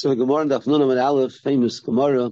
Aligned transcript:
So 0.00 0.08
the 0.08 0.16
Gemara 0.16 0.40
in 0.40 0.48
Daf 0.48 0.64
Nunam 0.64 0.90
and 0.90 0.98
Aleph, 0.98 1.34
famous 1.34 1.78
Gemara. 1.80 2.30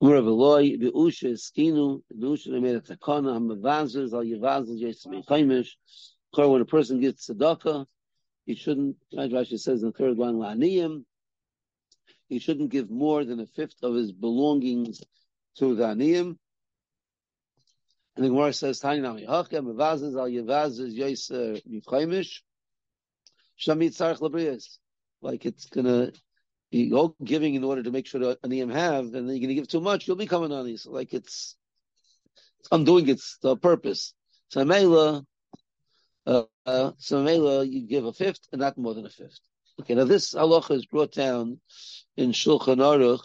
Gemara 0.00 0.22
v'loi, 0.22 0.80
v'usha 0.80 1.32
eskinu, 1.32 2.00
v'usha 2.16 2.62
made 2.62 2.76
a 2.76 2.80
takana, 2.80 3.36
hamavazers, 3.36 4.12
al 4.12 4.22
yavazers, 4.22 4.80
yesmi 4.80 5.26
chaimish. 5.26 5.70
When 6.32 6.60
a 6.60 6.64
person 6.64 7.00
gets 7.00 7.28
tzedakah, 7.28 7.86
he 8.46 8.54
shouldn't, 8.54 8.98
Rashi 9.12 9.58
says 9.58 9.82
in 9.82 9.88
the 9.88 9.92
third 9.92 10.16
line, 10.16 10.34
la'aniyim, 10.36 11.02
he 12.28 12.38
shouldn't 12.38 12.70
give 12.70 12.88
more 12.88 13.24
than 13.24 13.40
a 13.40 13.46
fifth 13.46 13.82
of 13.82 13.96
his 13.96 14.12
belongings 14.12 15.02
to 15.56 15.74
the 15.74 15.86
aniyim. 15.86 16.36
And 18.14 18.24
the 18.24 18.28
Gemara 18.28 18.52
says, 18.52 18.78
Tani 18.78 19.00
nami 19.00 19.26
hachem, 19.26 19.64
mavazers, 19.64 20.16
al 20.16 20.28
yavazers, 20.28 20.96
yesmi 20.96 21.82
chaimish. 21.82 22.42
Like 25.22 25.44
it's 25.44 25.66
gonna 25.66 26.12
be 26.70 26.92
all 26.92 27.14
giving 27.22 27.54
in 27.54 27.64
order 27.64 27.82
to 27.82 27.90
make 27.90 28.06
sure 28.06 28.20
that 28.20 28.42
Aniyim 28.42 28.72
have, 28.72 29.04
and 29.04 29.14
then 29.14 29.28
you're 29.28 29.40
gonna 29.40 29.54
give 29.54 29.68
too 29.68 29.80
much, 29.80 30.06
you'll 30.06 30.16
become 30.16 30.44
an 30.44 30.52
Ani. 30.52 30.76
So 30.76 30.92
like 30.92 31.12
it's, 31.12 31.56
it's 32.60 32.68
undoing 32.72 33.08
its 33.08 33.38
uh, 33.44 33.56
purpose. 33.56 34.14
So 34.48 34.64
Mela, 34.64 35.24
uh, 36.26 36.42
uh, 36.66 36.92
so 36.98 37.22
Mela, 37.22 37.64
you 37.64 37.86
give 37.86 38.04
a 38.04 38.12
fifth 38.12 38.48
and 38.52 38.60
not 38.60 38.78
more 38.78 38.94
than 38.94 39.06
a 39.06 39.10
fifth. 39.10 39.40
Okay, 39.80 39.94
now 39.94 40.04
this 40.04 40.34
halacha 40.34 40.72
is 40.72 40.86
brought 40.86 41.12
down 41.12 41.58
in 42.16 42.32
Shulchan 42.32 42.76
Aruch. 42.76 43.22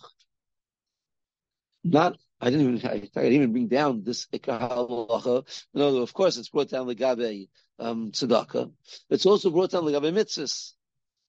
Not, 1.83 2.17
I 2.45 2.51
didn't 2.51 2.75
even, 2.75 2.89
I, 2.89 2.93
I 2.93 2.97
didn't 3.23 3.33
even 3.33 3.51
bring 3.53 3.67
down 3.67 4.03
this 4.03 4.27
halacha. 4.27 5.65
No, 5.73 5.97
of 5.97 6.13
course, 6.13 6.37
it's 6.37 6.49
brought 6.49 6.69
down 6.69 6.85
the 6.85 6.93
Gabe 6.93 7.47
um, 7.79 8.11
tzedakah. 8.11 8.71
It's 9.09 9.25
also 9.25 9.49
brought 9.49 9.71
down 9.71 9.91
like 9.91 9.95
mitzvahs. 9.95 10.73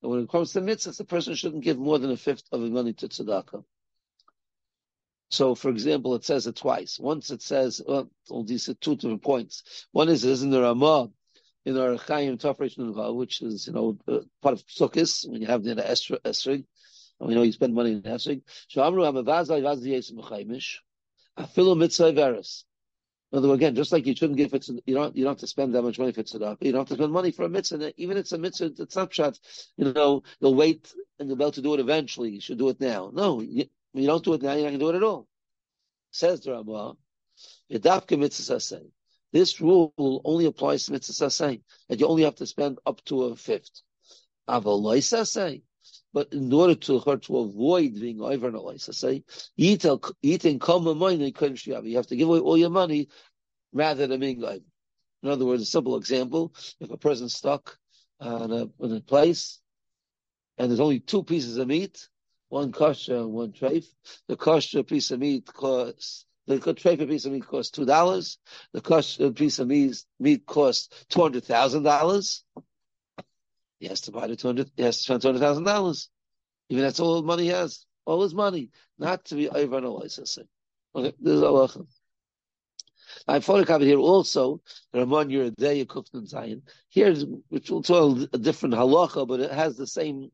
And 0.03 0.11
when 0.11 0.21
it 0.21 0.29
comes 0.29 0.53
to 0.53 0.61
mitzvahs, 0.61 0.99
the 0.99 1.07
person 1.07 1.35
shouldn't 1.35 1.65
give 1.65 1.79
more 1.79 1.99
than 1.99 2.11
a 2.11 2.19
fifth 2.19 2.45
of 2.53 2.61
the 2.61 2.69
money 2.69 2.93
to 2.93 3.09
tzedakah. 3.09 3.65
So, 5.31 5.55
for 5.55 5.71
example, 5.71 6.15
it 6.17 6.25
says 6.25 6.47
it 6.47 6.57
twice. 6.57 6.99
Once 7.01 7.31
it 7.31 7.41
says, 7.41 7.81
well, 7.87 8.11
these 8.45 8.69
are 8.69 8.75
two 8.75 8.97
different 8.97 9.23
points. 9.23 9.87
One 9.93 10.11
is, 10.11 10.23
is 10.23 10.43
in 10.43 10.51
the 10.51 10.61
Ramah, 10.61 11.11
in 11.65 11.79
our 11.79 11.97
Chaim 11.97 12.37
Tafresh 12.37 13.17
which 13.17 13.41
is, 13.41 13.67
you 13.67 13.73
know, 13.73 13.97
uh, 14.07 14.19
part 14.43 14.53
of 14.53 14.67
Sukkot, 14.67 15.31
when 15.31 15.41
you 15.41 15.47
have 15.47 15.65
the 15.65 15.75
Esrig, 15.75 16.65
and 17.19 17.29
we 17.29 17.35
know 17.35 17.43
you 17.43 17.53
spend 17.53 17.75
money 17.75 17.93
in 17.93 18.03
Esrig. 18.03 18.43
Shamru 18.71 19.11
Hamavazai 19.11 19.63
Vazi 19.63 19.93
Yesim 19.95 20.23
Afilu 21.39 21.77
Mitzvah 21.77 22.13
Veris. 22.13 22.65
In 23.33 23.39
other 23.39 23.49
words, 23.49 23.59
again, 23.59 23.75
just 23.75 23.93
like 23.93 24.07
you 24.07 24.15
shouldn't 24.15 24.37
give 24.39 24.55
it, 24.55 24.69
you 24.87 24.95
don't 24.95 25.17
you 25.17 25.25
don't 25.25 25.33
have 25.33 25.41
to 25.41 25.47
spend 25.47 25.75
that 25.75 25.83
much 25.83 25.99
money 25.99 26.13
for 26.13 26.23
tzedakah. 26.23 26.59
You 26.61 26.73
don't 26.73 26.83
have 26.83 26.89
to 26.89 26.95
spend 26.95 27.13
money 27.13 27.33
for 27.33 27.45
a 27.45 27.49
mitzvah. 27.49 27.93
Even 28.01 28.17
if 28.17 28.23
it's 28.23 28.33
a 28.33 28.39
mitzvah, 28.39 28.73
it's 28.79 28.95
snapshot. 28.95 29.39
You 29.77 29.93
know, 29.93 30.23
you'll 30.41 30.55
wait 30.55 30.95
and 31.19 31.29
you'll 31.29 31.37
be 31.37 31.45
able 31.45 31.53
to 31.53 31.63
do 31.63 31.75
it 31.75 31.81
eventually. 31.81 32.31
You 32.31 32.41
should 32.41 32.59
do 32.59 32.69
it 32.69 32.81
now. 32.81 33.11
No, 33.13 33.41
you, 33.41 33.67
you 33.95 34.07
don't 34.07 34.25
do 34.25 34.35
it 34.35 34.43
now. 34.43 34.53
You're 34.53 34.71
not 34.71 34.79
going 34.79 34.79
to 34.79 34.85
do 34.85 34.89
it 34.91 34.97
at 34.97 35.03
all. 35.03 35.27
Says 36.13 36.41
the 36.41 36.53
Ramah, 36.53 36.97
"Yedavke 37.71 38.19
mitzvah 38.19 38.61
say." 38.61 38.83
This 39.33 39.61
rule 39.61 39.93
only 40.25 40.47
applies 40.47 40.87
to 40.87 40.93
mitzvah 40.93 41.31
say 41.31 41.61
that 41.89 41.99
you 41.99 42.07
only 42.07 42.23
have 42.23 42.37
to 42.37 42.47
spend 42.47 42.79
up 42.87 43.05
to 43.07 43.25
a 43.25 43.37
fifth. 43.37 43.83
Avaloi 44.49 45.03
say. 45.03 45.63
But 46.17 46.33
in 46.33 46.51
order 46.51 46.75
to 46.75 46.99
her 47.01 47.19
to 47.19 47.39
avoid 47.41 48.01
being 48.01 48.23
over 48.23 48.49
an 48.49 48.55
say, 48.79 49.23
eating 49.59 50.59
common 50.59 50.97
money 50.97 51.19
you 51.91 51.97
have 51.97 52.07
to 52.07 52.17
give 52.17 52.31
away 52.31 52.39
all 52.39 52.57
your 52.57 52.71
money 52.71 53.09
rather 53.71 54.07
than 54.07 54.21
being 54.21 54.43
over. 54.43 54.65
In 55.23 55.29
other 55.29 55.45
words, 55.45 55.65
a 55.65 55.67
simple 55.67 55.95
example: 55.99 56.55
if 56.81 56.91
a 56.91 56.97
person's 56.97 57.35
stuck 57.35 57.77
in 58.19 58.29
a, 58.51 58.67
in 58.83 58.97
a 58.97 59.01
place 59.03 59.61
and 60.57 60.71
there's 60.71 60.81
only 60.81 61.01
two 61.01 61.23
pieces 61.23 61.59
of 61.59 61.69
meat, 61.69 62.09
one 62.49 62.73
kosher 62.73 63.17
and 63.17 63.35
one 63.35 63.53
treif, 63.53 63.85
the 64.27 64.39
kosher 64.39 64.85
piece 64.85 65.11
of 65.11 65.21
meat 65.21 65.45
costs 65.45 66.25
the 66.47 66.59
treif 66.59 67.07
piece 67.07 67.27
of 67.27 67.33
meat 67.33 67.47
costs 67.47 67.73
two 67.73 67.85
dollars. 67.85 68.39
The 68.73 68.81
kosher 68.81 69.33
piece 69.33 69.59
of 69.59 69.69
meat, 69.69 70.03
meat 70.19 70.47
costs 70.47 70.89
two 71.11 71.21
hundred 71.21 71.45
thousand 71.45 71.83
dollars. 71.83 72.43
He 73.79 73.89
has 73.89 74.03
to 74.03 74.13
buy 74.13 74.27
the 74.27 74.37
two 74.37 74.49
hundred. 74.49 74.71
He 74.77 74.83
has 74.83 74.99
to 74.99 75.03
spend 75.03 75.23
two 75.23 75.29
hundred 75.29 75.41
thousand 75.41 75.65
dollars. 75.65 76.09
Even 76.69 76.85
that's 76.85 77.01
all 77.01 77.21
the 77.21 77.27
money 77.27 77.45
he 77.45 77.49
has. 77.51 77.85
All 78.05 78.23
his 78.23 78.35
money, 78.35 78.71
not 78.99 79.25
to 79.27 79.35
be 79.35 79.49
over 79.49 79.81
licensing. 79.81 80.49
Okay, 80.95 81.13
this 81.21 81.35
is 81.35 81.43
halacha. 81.43 81.87
I 83.29 83.39
photocopy 83.41 83.83
here 83.83 83.99
also 83.99 84.61
Ramon 84.95 85.29
Yeridei 85.29 85.85
Kufnan 85.87 86.27
Zion. 86.27 86.63
Here, 86.89 87.15
which 87.49 87.71
will 87.71 87.83
a 88.33 88.39
different 88.39 88.75
halacha, 88.75 89.27
but 89.27 89.41
it 89.41 89.51
has 89.51 89.77
the 89.77 89.87
same 89.87 90.31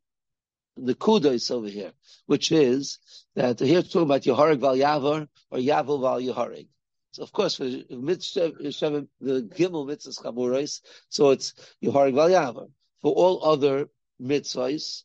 the 0.77 0.95
kudos 0.95 1.51
over 1.51 1.69
here, 1.69 1.93
which 2.27 2.51
is 2.51 2.99
that 3.35 3.61
here 3.61 3.81
it's 3.81 3.91
talking 3.91 4.07
about 4.07 4.23
Yehorig 4.23 4.61
Val 4.61 4.77
Yavar 4.77 5.29
or 5.51 5.59
Yavel 5.59 6.01
Val 6.01 6.21
Yehorig. 6.21 6.69
So 7.13 7.23
of 7.23 7.33
course, 7.33 7.57
for 7.57 7.65
the 7.65 7.85
Gimel 7.91 9.87
mitzvahs 9.87 10.23
chamurais, 10.23 10.81
so 11.11 11.31
it's 11.31 11.53
Yehorig 11.83 12.15
Val 12.15 12.31
Yavar. 12.31 12.71
For 13.03 13.13
all 13.13 13.45
other 13.45 13.89
mitzvahs, 14.21 15.03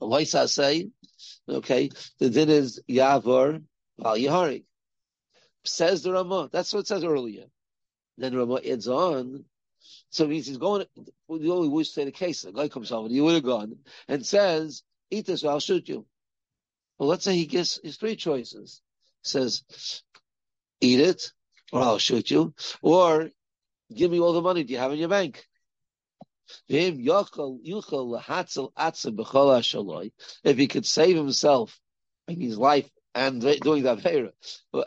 Loisa 0.00 0.48
say, 0.48 0.90
okay, 1.48 1.90
the 2.18 2.30
din 2.30 2.48
is 2.48 2.82
Yavar 2.88 3.62
Val 3.98 4.16
Yehorig. 4.16 4.64
Says 5.64 6.02
the 6.02 6.12
Ramah. 6.12 6.50
That's 6.52 6.72
what 6.72 6.80
it 6.80 6.86
says 6.86 7.04
earlier. 7.04 7.44
Then 8.18 8.36
Ramah 8.36 8.60
adds 8.64 8.88
on. 8.88 9.44
So 10.10 10.26
means 10.26 10.46
he's 10.46 10.58
going. 10.58 10.86
The 11.28 11.50
only 11.50 11.68
wish 11.68 11.88
to 11.88 11.92
say 11.94 12.04
the 12.04 12.12
case. 12.12 12.42
The 12.42 12.52
guy 12.52 12.68
comes 12.68 12.92
over. 12.92 13.08
He 13.08 13.20
would 13.20 13.34
have 13.34 13.44
gone 13.44 13.78
and 14.08 14.24
says, 14.24 14.82
"Eat 15.10 15.26
this, 15.26 15.44
or 15.44 15.50
I'll 15.50 15.60
shoot 15.60 15.88
you." 15.88 16.06
Well, 16.98 17.08
let's 17.08 17.24
say 17.24 17.34
he 17.34 17.46
gives 17.46 17.80
his 17.82 17.96
three 17.96 18.16
choices. 18.16 18.80
He 19.22 19.28
says, 19.28 20.02
"Eat 20.80 21.00
it, 21.00 21.32
or 21.72 21.80
I'll 21.80 21.98
shoot 21.98 22.30
you," 22.30 22.54
or 22.80 23.30
"Give 23.92 24.10
me 24.10 24.20
all 24.20 24.32
the 24.32 24.42
money 24.42 24.64
do 24.64 24.72
you 24.72 24.78
have 24.78 24.92
in 24.92 24.98
your 24.98 25.08
bank." 25.08 25.46
If 26.68 26.96
he 30.56 30.66
could 30.66 30.86
save 30.86 31.16
himself 31.16 31.80
in 32.28 32.40
his 32.40 32.58
life 32.58 32.90
and 33.14 33.40
doing 33.40 33.84
that 33.84 33.98
Avera, 33.98 34.32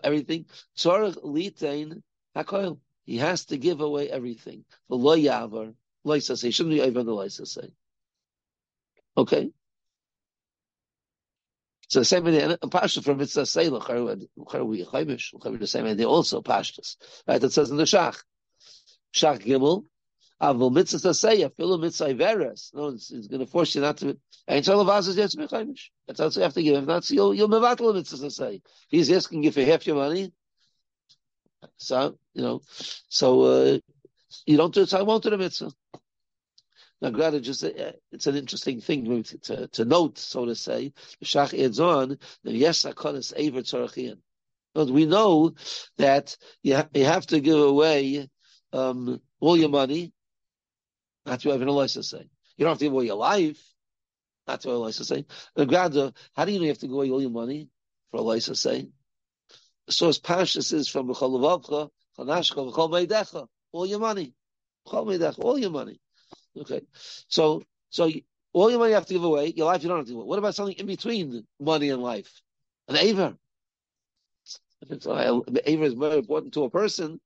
everything, 0.03 0.45
he 3.05 3.17
has 3.17 3.45
to 3.45 3.57
give 3.57 3.81
away 3.81 4.09
everything. 4.09 4.65
Say, 4.89 6.51
shouldn't 6.51 6.75
be 6.75 6.81
the. 6.81 7.71
Okay. 9.17 9.51
So 11.89 11.99
the 11.99 12.05
same 12.05 12.27
idea, 12.27 12.57
and 12.61 12.71
Pashta 12.71 13.01
from 13.01 13.17
Mitzvah 13.17 13.45
say, 13.45 13.69
we 13.69 13.77
the 15.57 15.67
same 15.67 15.85
idea 15.85 16.07
also, 16.07 16.41
Pashtas. 16.41 16.97
Right, 17.25 17.41
it 17.41 17.53
says 17.53 17.71
in 17.71 17.77
the 17.77 17.83
Shach. 17.83 18.21
Shach 19.13 19.39
Gimel, 19.39 19.85
Avol 20.41 20.71
mitzvah 20.71 21.13
say, 21.13 21.41
afilu 21.41 21.79
mitzvah 21.79 22.13
veres. 22.13 22.71
No, 22.73 22.89
it's, 22.89 23.11
it's 23.11 23.27
going 23.27 23.39
to 23.39 23.47
force 23.47 23.73
you 23.73 23.81
not 23.81 23.97
to. 23.97 24.17
Ain't 24.47 24.65
shalavaz 24.65 25.07
is 25.07 25.17
yes 25.17 25.35
mechaimish. 25.35 25.89
That's 26.07 26.19
what 26.19 26.35
you 26.35 26.41
have 26.43 26.53
to 26.53 26.63
give. 26.63 26.75
If 26.75 26.85
not, 26.85 27.05
so 27.05 27.15
you'll 27.15 27.33
you'll 27.33 27.49
mevatel 27.49 27.93
mitzvah 27.93 28.29
say. 28.29 28.61
He's 28.87 29.11
asking 29.11 29.43
you 29.43 29.51
for 29.51 29.61
half 29.61 29.87
your 29.87 29.95
money. 29.95 30.31
So 31.77 32.17
you 32.33 32.43
know, 32.43 32.61
so 33.09 33.41
uh, 33.41 33.79
you 34.45 34.57
don't 34.57 34.73
do 34.73 34.83
it. 34.83 34.89
So 34.89 34.99
I 34.99 35.03
won't 35.03 35.23
do 35.23 35.31
the 35.31 35.37
mitzvah. 35.37 35.71
Now, 37.01 37.11
granted, 37.11 37.43
just 37.43 37.63
uh, 37.63 37.91
it's 38.11 38.27
an 38.27 38.35
interesting 38.35 38.81
thing 38.81 39.23
to, 39.23 39.37
to, 39.37 39.67
to, 39.67 39.85
note, 39.85 40.17
so 40.17 40.45
to 40.45 40.55
say. 40.55 40.93
The 41.19 41.25
Shach 41.25 41.53
adds 41.57 41.79
on 41.79 42.17
the 42.43 42.51
yes, 42.51 42.83
akonis 42.83 43.33
aver 43.35 43.61
tzarachian. 43.61 44.17
But 44.73 44.89
we 44.89 45.05
know 45.05 45.53
that 45.97 46.35
you, 46.63 46.75
ha- 46.77 46.89
you 46.93 47.05
have 47.05 47.27
to 47.27 47.39
give 47.39 47.59
away 47.59 48.27
um, 48.73 49.21
all 49.39 49.57
your 49.57 49.69
money 49.69 50.11
not 51.27 51.41
to 51.41 51.49
have 51.49 51.61
an 51.61 51.67
license 51.67 52.09
say. 52.09 52.29
You 52.55 52.63
don't 52.63 52.71
have 52.71 52.79
to 52.79 52.85
give 52.85 52.93
away 52.93 53.05
your 53.05 53.17
life, 53.17 53.61
not 54.47 54.61
to 54.61 54.69
have 54.69 54.77
a 54.77 54.79
license 54.79 55.09
say. 55.09 55.25
Grada, 55.55 56.13
how 56.33 56.45
do 56.45 56.51
you 56.51 56.59
know 56.59 56.63
you 56.63 56.69
have 56.69 56.79
to 56.79 56.87
give 56.87 56.95
away 56.95 57.11
all 57.11 57.21
your 57.21 57.29
money 57.29 57.69
for 58.11 58.17
a 58.17 58.21
license 58.21 58.61
say? 58.61 58.87
The 59.85 59.91
source 59.93 60.19
Pashas 60.19 60.73
is 60.73 60.87
from 60.87 61.07
B'cholavavcha, 61.09 61.89
Chanashcha, 62.17 62.71
B'chol 62.71 62.89
Meidecha, 62.89 63.47
all 63.71 63.85
your 63.85 63.99
money. 63.99 64.33
B'chol 64.87 65.05
Meidecha, 65.05 65.39
all 65.39 65.59
your 65.59 65.69
money. 65.69 65.99
Okay. 66.57 66.81
So, 67.27 67.63
so 67.89 68.09
all 68.53 68.69
your 68.69 68.79
money 68.79 68.91
you 68.91 68.95
have 68.95 69.05
to 69.05 69.13
give 69.13 69.23
away, 69.23 69.53
your 69.55 69.67
life 69.67 69.83
you 69.83 69.89
don't 69.89 69.99
have 69.99 70.07
to 70.07 70.11
give 70.11 70.17
away. 70.17 70.27
What 70.27 70.39
about 70.39 70.55
something 70.55 70.75
in 70.77 70.85
between 70.85 71.45
money 71.59 71.89
and 71.89 72.01
life? 72.01 72.41
An 72.87 72.95
aver. 72.95 73.35
Aver 74.89 75.83
is 75.83 75.95
more 75.95 76.13
important 76.13 76.53
to 76.53 76.63
a 76.63 76.69
person. 76.69 77.19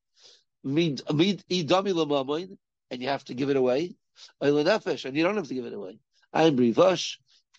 Mean, 0.63 0.97
mean, 1.13 1.39
and 2.91 3.01
you 3.01 3.07
have 3.07 3.23
to 3.25 3.33
give 3.33 3.49
it 3.49 3.55
away. 3.55 3.95
Nefesh, 4.43 5.05
and 5.05 5.15
you 5.17 5.23
don't 5.23 5.37
have 5.37 5.47
to 5.47 5.55
give 5.55 5.65
it 5.65 5.73
away. 5.73 5.97
I'm 6.33 6.57
Brivash, 6.57 7.17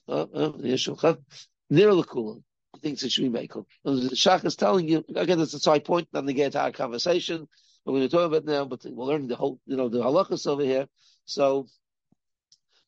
uh, 0.08 0.22
uh, 0.22 0.52
near 0.58 1.90
Lakula. 1.90 2.42
Thinks 2.80 3.02
it 3.02 3.12
should 3.12 3.32
be 3.32 3.38
Mekel. 3.38 3.64
The 3.84 4.10
Shach 4.14 4.44
is 4.44 4.56
telling 4.56 4.88
you, 4.88 5.04
again, 5.14 5.38
that's 5.38 5.54
a 5.54 5.58
side 5.60 5.84
point, 5.84 6.08
not 6.12 6.26
to 6.26 6.32
get 6.32 6.56
our 6.56 6.72
conversation. 6.72 7.46
We're 7.84 7.92
going 7.92 8.08
to 8.08 8.16
talk 8.16 8.26
about 8.26 8.44
now, 8.44 8.64
but 8.64 8.80
we'll 8.84 9.06
learn 9.06 9.28
the 9.28 9.36
whole, 9.36 9.60
you 9.66 9.76
know, 9.76 9.88
the 9.88 9.98
halachas 9.98 10.46
over 10.46 10.62
here. 10.62 10.86
So, 11.24 11.66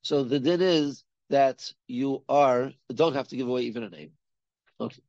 so 0.03 0.25
the 0.25 0.41
din 0.41 0.61
is 0.63 1.05
that 1.31 1.73
you 1.87 2.25
are 2.29 2.73
don't 2.93 3.15
have 3.15 3.29
to 3.29 3.37
give 3.37 3.49
away 3.49 3.63
even 3.63 3.85
a 3.85 3.91
name. 3.91 4.13
Okay. 4.81 5.03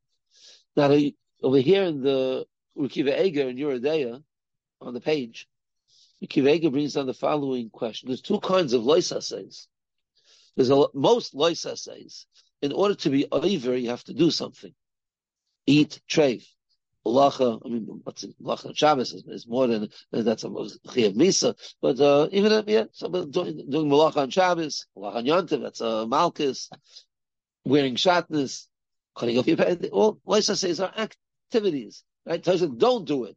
Now 0.76 0.96
over 1.42 1.58
here 1.58 1.82
in 1.82 2.02
the 2.02 2.46
Rukiva 2.78 3.20
Eger 3.24 3.48
in 3.48 3.56
Eurodea 3.56 4.22
on 4.80 4.94
the 4.94 5.00
page, 5.00 5.48
Rukiva 6.22 6.54
Eger 6.54 6.70
brings 6.70 6.94
down 6.94 7.06
the 7.06 7.14
following 7.14 7.70
question. 7.70 8.08
There's 8.08 8.22
two 8.22 8.40
kinds 8.40 8.72
of 8.72 8.84
lois 8.84 9.12
essays. 9.12 9.68
There's 10.56 10.70
a 10.70 10.86
most 10.94 11.34
lois 11.34 11.64
essays. 11.66 12.26
In 12.62 12.72
order 12.72 12.94
to 12.94 13.10
be 13.10 13.26
over, 13.30 13.76
you 13.76 13.90
have 13.90 14.04
to 14.04 14.14
do 14.14 14.30
something. 14.30 14.72
Eat, 15.66 16.00
trade. 16.08 16.42
Lacha, 17.06 17.60
I 17.64 17.68
mean, 17.68 18.00
what's 18.02 18.24
it, 18.24 18.34
Lacha 18.42 18.76
Shabbos 18.76 19.12
is, 19.12 19.24
is 19.26 19.46
more 19.46 19.66
than, 19.66 19.88
that's 20.10 20.44
a 20.44 20.48
Chiyav 20.48 21.14
Misa, 21.14 21.54
but, 21.80 22.00
uh, 22.00 22.28
even, 22.32 22.64
yeah, 22.66 22.84
somebody 22.92 23.30
doing, 23.30 23.70
doing 23.70 23.88
Malacha 23.88 24.16
on 24.16 24.30
Shabbos, 24.30 24.86
Malacha 24.96 25.16
on 25.16 25.24
Yontiv, 25.24 25.62
that's 25.62 25.80
a 25.80 25.88
uh, 25.88 26.06
Malchus, 26.06 26.68
wearing 27.64 27.94
Shatnez, 27.94 28.66
cutting 29.16 29.38
off 29.38 29.46
your 29.46 29.56
pay, 29.56 29.76
all, 29.90 30.20
Laisa 30.26 30.56
says 30.56 30.80
are 30.80 30.92
activities, 30.96 32.02
right? 32.24 32.44
You, 32.44 32.74
don't 32.76 33.06
do 33.06 33.24
it. 33.24 33.36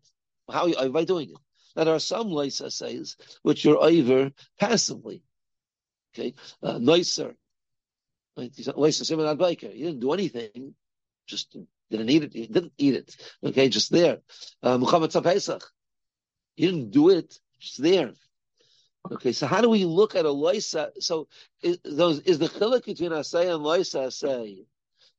How 0.49 0.63
are 0.63 0.69
you, 0.69 0.89
by 0.89 1.03
doing 1.03 1.29
it? 1.29 1.37
There 1.85 1.95
are 1.95 1.99
some 1.99 2.27
Laisa 2.27 2.71
says, 2.71 3.15
which 3.41 3.63
you're 3.63 3.81
over 3.81 4.31
passively. 4.59 5.23
Okay, 6.13 6.33
uh, 6.61 6.77
nicer. 6.77 7.35
Right? 8.37 8.51
Laisa 8.53 9.05
Simon 9.05 9.25
Adbaker. 9.25 9.73
You 9.75 9.85
didn't 9.85 10.01
do 10.01 10.13
anything, 10.13 10.75
just 11.25 11.55
didn't 11.89 12.09
eat 12.09 12.23
it. 12.23 12.33
He 12.33 12.47
didn't 12.47 12.73
eat 12.77 12.95
it. 12.95 13.15
Okay, 13.43 13.69
just 13.69 13.91
there. 13.91 14.19
Uh, 14.61 14.77
Muhammad 14.77 15.11
Pesach. 15.11 15.63
He 16.55 16.65
didn't 16.65 16.91
do 16.91 17.09
it. 17.09 17.39
Just 17.59 17.81
there. 17.81 18.11
Okay, 19.11 19.31
so 19.31 19.47
how 19.47 19.61
do 19.61 19.69
we 19.69 19.85
look 19.85 20.15
at 20.15 20.25
a 20.25 20.29
loisa? 20.29 20.91
So 20.99 21.27
is, 21.61 21.79
those 21.83 22.19
is 22.21 22.39
the 22.39 22.47
chiluk 22.47 22.85
between 22.85 23.11
asay 23.11 23.53
and 23.53 23.63
loisa 23.63 24.07
asay? 24.07 24.65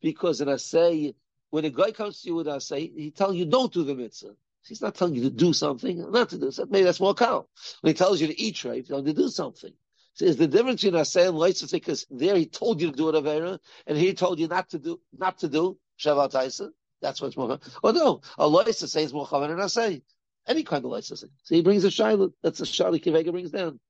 Because 0.03 0.41
in 0.41 0.49
asay, 0.49 1.15
when 1.51 1.65
a 1.65 1.71
guy 1.71 1.91
comes 1.91 2.21
to 2.21 2.29
you 2.29 2.35
with 2.37 2.47
asay, 2.47 2.95
he 2.95 3.11
tells 3.11 3.37
you 3.37 3.47
don't 3.47 3.73
do 3.73 3.85
the 3.85 3.95
mitzvah. 3.95 4.35
He's 4.67 4.83
not 4.83 4.95
telling 4.95 5.15
you 5.15 5.23
to 5.23 5.31
do 5.31 5.53
something, 5.53 6.11
not 6.11 6.31
to 6.31 6.39
do 6.39 6.51
something. 6.51 6.73
Maybe 6.73 6.85
that's 6.85 7.01
more 7.01 7.15
cow. 7.15 7.47
When 7.81 7.91
he 7.91 7.95
tells 7.95 8.21
you 8.21 8.27
to 8.29 8.41
eat 8.41 8.65
right, 8.65 8.77
he's 8.77 8.89
telling 8.89 9.07
you 9.07 9.15
to 9.15 9.23
do 9.23 9.29
something. 9.29 9.73
So 10.15 10.25
is 10.27 10.37
the 10.37 10.47
difference 10.47 10.83
between 10.83 11.01
asay 11.01 11.29
and 11.29 11.37
loisa 11.37 11.71
because 11.71 12.07
there 12.11 12.37
he 12.37 12.47
told 12.47 12.81
you 12.81 12.91
to 12.91 12.97
do 12.97 13.09
it 13.09 13.15
avera, 13.15 13.59
and 13.87 13.97
he 13.97 14.13
told 14.13 14.39
you 14.39 14.49
not 14.49 14.69
to 14.71 14.79
do 14.79 15.01
not 15.17 15.39
to 15.39 15.49
do. 15.49 15.79
Shavat 15.99 16.33
Taisa. 16.33 16.71
That's 17.01 17.21
what's 17.21 17.37
more. 17.37 17.59
Oh 17.83 17.91
no, 17.91 18.21
a 18.39 18.49
loisa 18.49 18.89
says 18.89 19.13
more 19.13 19.27
chavan 19.27 19.51
and 19.51 19.61
asay. 19.61 20.03
Any 20.47 20.63
kind 20.63 20.85
of 20.85 20.91
loisa. 20.91 21.17
So 21.17 21.55
he 21.55 21.63
brings 21.63 21.85
a 21.85 21.89
shaila. 21.89 22.33
That's 22.43 22.61
a 22.61 22.65
shaila 22.65 23.03
Kivega 23.03 23.31
brings 23.31 23.51
down. 23.51 23.81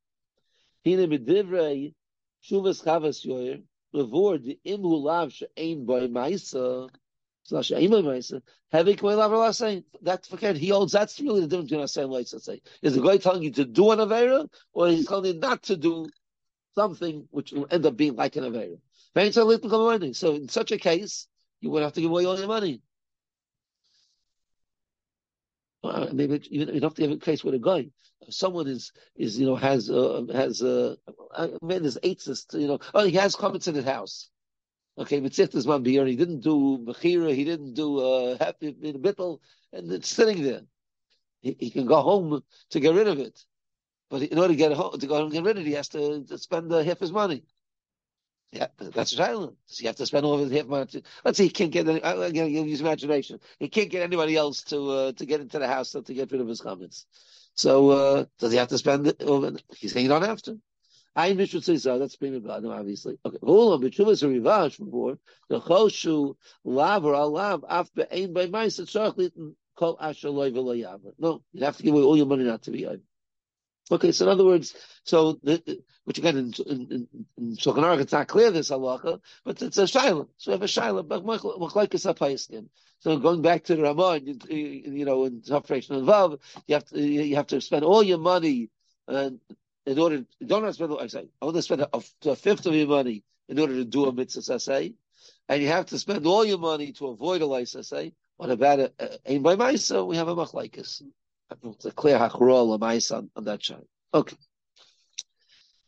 Hine 0.84 1.08
medivrei 1.08 1.94
shuvas 2.48 2.84
chavas 2.84 3.26
yoyer 3.26 3.62
the 3.92 4.58
imu 4.66 5.02
lav 5.02 5.32
she'ein 5.32 5.86
ma'isa. 5.86 6.88
Heavy. 8.72 8.94
That's 10.02 10.28
forget. 10.28 10.56
He 10.56 10.68
holds. 10.68 10.92
That's 10.92 11.20
really 11.20 11.40
the 11.40 11.46
difference 11.48 11.70
between 11.70 11.84
asay 11.84 12.32
and. 12.32 12.42
Say 12.42 12.62
is 12.82 12.94
the 12.94 13.02
guy 13.02 13.16
telling 13.16 13.42
you 13.42 13.50
to 13.52 13.64
do 13.64 13.90
an 13.90 13.98
avera, 13.98 14.48
or 14.72 14.88
he's 14.88 15.06
telling 15.06 15.34
you 15.34 15.40
not 15.40 15.62
to 15.64 15.76
do 15.76 16.06
something 16.74 17.26
which 17.30 17.52
will 17.52 17.66
end 17.70 17.86
up 17.86 17.96
being 17.96 18.14
like 18.14 18.36
an 18.36 18.44
avera. 18.44 18.78
So 20.14 20.34
in 20.34 20.48
such 20.48 20.70
a 20.72 20.78
case, 20.78 21.26
you 21.60 21.70
would 21.70 21.82
have 21.82 21.92
to 21.94 22.00
give 22.00 22.10
away 22.10 22.24
all 22.26 22.38
your 22.38 22.46
money. 22.46 22.80
Uh, 25.82 26.08
maybe 26.12 26.40
you 26.50 26.66
don't 26.66 26.82
have 26.82 26.94
to 26.94 27.02
have 27.02 27.10
a 27.12 27.16
case 27.16 27.42
with 27.42 27.54
a 27.54 27.58
guy. 27.58 27.86
Someone 28.28 28.68
is 28.68 28.92
is 29.16 29.38
you 29.38 29.46
know 29.46 29.56
has 29.56 29.90
uh, 29.90 30.22
has 30.32 30.62
uh, 30.62 30.94
a 31.34 31.48
man 31.62 31.84
is 31.84 31.98
eight 32.02 32.22
you 32.52 32.68
know 32.68 32.78
oh 32.94 33.04
he 33.04 33.16
has 33.16 33.34
chometz 33.34 33.66
in 33.66 33.74
his 33.74 33.84
house. 33.84 34.30
Okay, 35.00 35.16
is 35.16 35.66
man 35.66 35.82
beer. 35.82 36.04
He 36.04 36.14
didn't 36.14 36.40
do 36.40 36.76
mechira. 36.84 37.34
He 37.34 37.42
didn't 37.44 37.72
do 37.72 38.00
uh, 38.00 38.36
happy 38.38 38.74
bittel, 38.74 39.40
and 39.72 39.90
it's 39.90 40.10
sitting 40.10 40.42
there. 40.42 40.60
He, 41.40 41.56
he, 41.58 41.70
can 41.70 41.86
go 41.86 42.02
home 42.02 42.42
to 42.68 42.80
get 42.80 42.94
rid 42.94 43.08
of 43.08 43.18
it, 43.18 43.42
but 44.10 44.20
in 44.20 44.38
order 44.38 44.52
to 44.52 44.56
get 44.56 44.72
home 44.72 44.98
to 44.98 45.06
go 45.06 45.14
home 45.14 45.24
and 45.24 45.32
get 45.32 45.42
rid 45.44 45.56
of 45.56 45.62
it, 45.62 45.68
he 45.68 45.72
has 45.72 45.88
to, 45.88 46.22
to 46.24 46.36
spend 46.36 46.70
uh, 46.70 46.82
half 46.82 46.98
his 46.98 47.12
money. 47.12 47.44
Yeah, 48.52 48.66
that's 48.78 49.12
child. 49.12 49.56
So 49.64 49.82
you 49.82 49.86
have 49.88 49.96
to 49.96 50.06
spend 50.06 50.26
all 50.26 50.34
of 50.34 50.40
his 50.40 50.52
half 50.52 50.66
money. 50.66 51.02
Let's 51.24 51.38
say 51.38 51.44
he 51.44 51.50
can't 51.50 51.72
get 51.72 51.88
any, 51.88 52.00
again, 52.00 52.50
use 52.50 52.82
imagination. 52.82 53.40
He 53.58 53.70
can't 53.70 53.88
get 53.88 54.02
anybody 54.02 54.36
else 54.36 54.62
to 54.64 54.90
uh, 54.90 55.12
to 55.12 55.24
get 55.24 55.40
into 55.40 55.58
the 55.58 55.66
house 55.66 55.92
to 55.92 56.02
get 56.02 56.30
rid 56.30 56.42
of 56.42 56.48
his 56.48 56.60
chometz. 56.60 57.06
So 57.54 57.88
uh, 57.88 58.24
does 58.38 58.52
he 58.52 58.58
have 58.58 58.68
to 58.68 58.76
spend 58.76 59.06
it? 59.06 59.22
He's 59.78 59.94
saying 59.94 60.04
you 60.04 60.10
don't 60.10 60.26
have 60.26 60.42
to. 60.42 60.60
I 61.16 61.44
should 61.44 61.64
say 61.64 61.76
so. 61.76 61.98
That's 61.98 62.16
being 62.16 62.40
God, 62.42 62.64
obviously. 62.64 63.18
Okay. 63.24 63.38
Hold 63.42 63.74
on, 63.74 63.80
but 63.80 63.92
Chuvas 63.92 64.22
Rivash 64.22 64.78
before 64.78 65.18
the 65.48 65.60
Choshu 65.60 66.36
Lav 66.64 67.04
or 67.04 67.14
Alav 67.14 67.64
af 67.68 67.92
be'ain 67.94 68.32
by 68.32 68.46
mice 68.46 68.78
tzarich 68.78 69.32
kol 69.76 69.98
asher 70.00 70.30
loy 70.30 70.50
No, 71.18 71.42
you 71.52 71.64
have 71.64 71.76
to 71.76 71.82
give 71.82 71.94
away 71.94 72.02
all 72.02 72.16
your 72.16 72.26
money 72.26 72.44
not 72.44 72.62
to 72.62 72.70
be 72.70 72.86
over. 72.86 73.00
Okay, 73.92 74.12
so 74.12 74.24
in 74.24 74.30
other 74.30 74.44
words, 74.44 74.76
so 75.02 75.32
the, 75.42 75.82
which 76.04 76.18
again 76.18 76.36
in, 76.36 76.52
in, 76.68 77.08
in 77.36 77.56
Shulchan 77.56 78.00
it's 78.00 78.12
not 78.12 78.28
clear 78.28 78.52
this 78.52 78.70
halacha, 78.70 79.20
but 79.44 79.60
it's 79.62 79.78
a 79.78 79.82
shaila. 79.82 80.28
So 80.36 80.50
we 80.50 80.52
have 80.52 80.62
a 80.62 80.66
shaila, 80.66 81.08
but 81.08 81.24
machlekes 81.24 82.06
apaiskin. 82.06 82.66
So 83.00 83.18
going 83.18 83.42
back 83.42 83.64
to 83.64 83.74
the 83.76 83.82
Ramah, 83.82 84.18
you, 84.18 84.38
you 84.48 85.04
know, 85.04 85.24
in 85.24 85.34
and 85.34 85.44
vav, 85.44 86.38
you 86.68 86.74
have 86.74 86.84
to 86.86 87.00
you 87.00 87.34
have 87.34 87.48
to 87.48 87.60
spend 87.60 87.84
all 87.84 88.02
your 88.02 88.18
money 88.18 88.70
uh, 89.08 89.30
in 89.86 89.98
order. 89.98 90.24
Don't 90.44 90.62
have 90.64 90.70
to 90.70 90.74
spend. 90.74 90.96
I 91.00 91.06
say, 91.06 91.28
I 91.40 91.44
want 91.44 91.56
to 91.56 91.62
spend 91.62 91.82
a, 91.82 91.88
a, 91.92 92.36
fifth 92.36 92.66
of 92.66 92.74
your 92.74 92.86
money 92.86 93.24
in 93.48 93.58
order 93.58 93.74
to 93.74 93.84
do 93.84 94.06
a 94.06 94.12
mitzvah 94.12 94.60
say, 94.60 94.94
and 95.48 95.62
you 95.62 95.68
have 95.68 95.86
to 95.86 95.98
spend 95.98 96.26
all 96.26 96.44
your 96.44 96.58
money 96.58 96.92
to 96.92 97.08
avoid 97.08 97.42
a 97.42 97.46
license 97.46 97.88
say. 97.88 98.12
What 98.36 98.50
about 98.50 98.80
a 98.80 98.92
aim 99.26 99.42
by 99.42 99.56
ma'isa? 99.56 100.06
We 100.06 100.16
have 100.16 100.28
a 100.28 100.34
machlekes. 100.34 101.02
It's 101.62 101.84
a 101.84 101.90
clear 101.90 102.18
hachroa 102.18 102.64
on, 102.64 103.30
on 103.36 103.44
that 103.44 103.60
child. 103.60 103.86
Okay. 104.14 104.36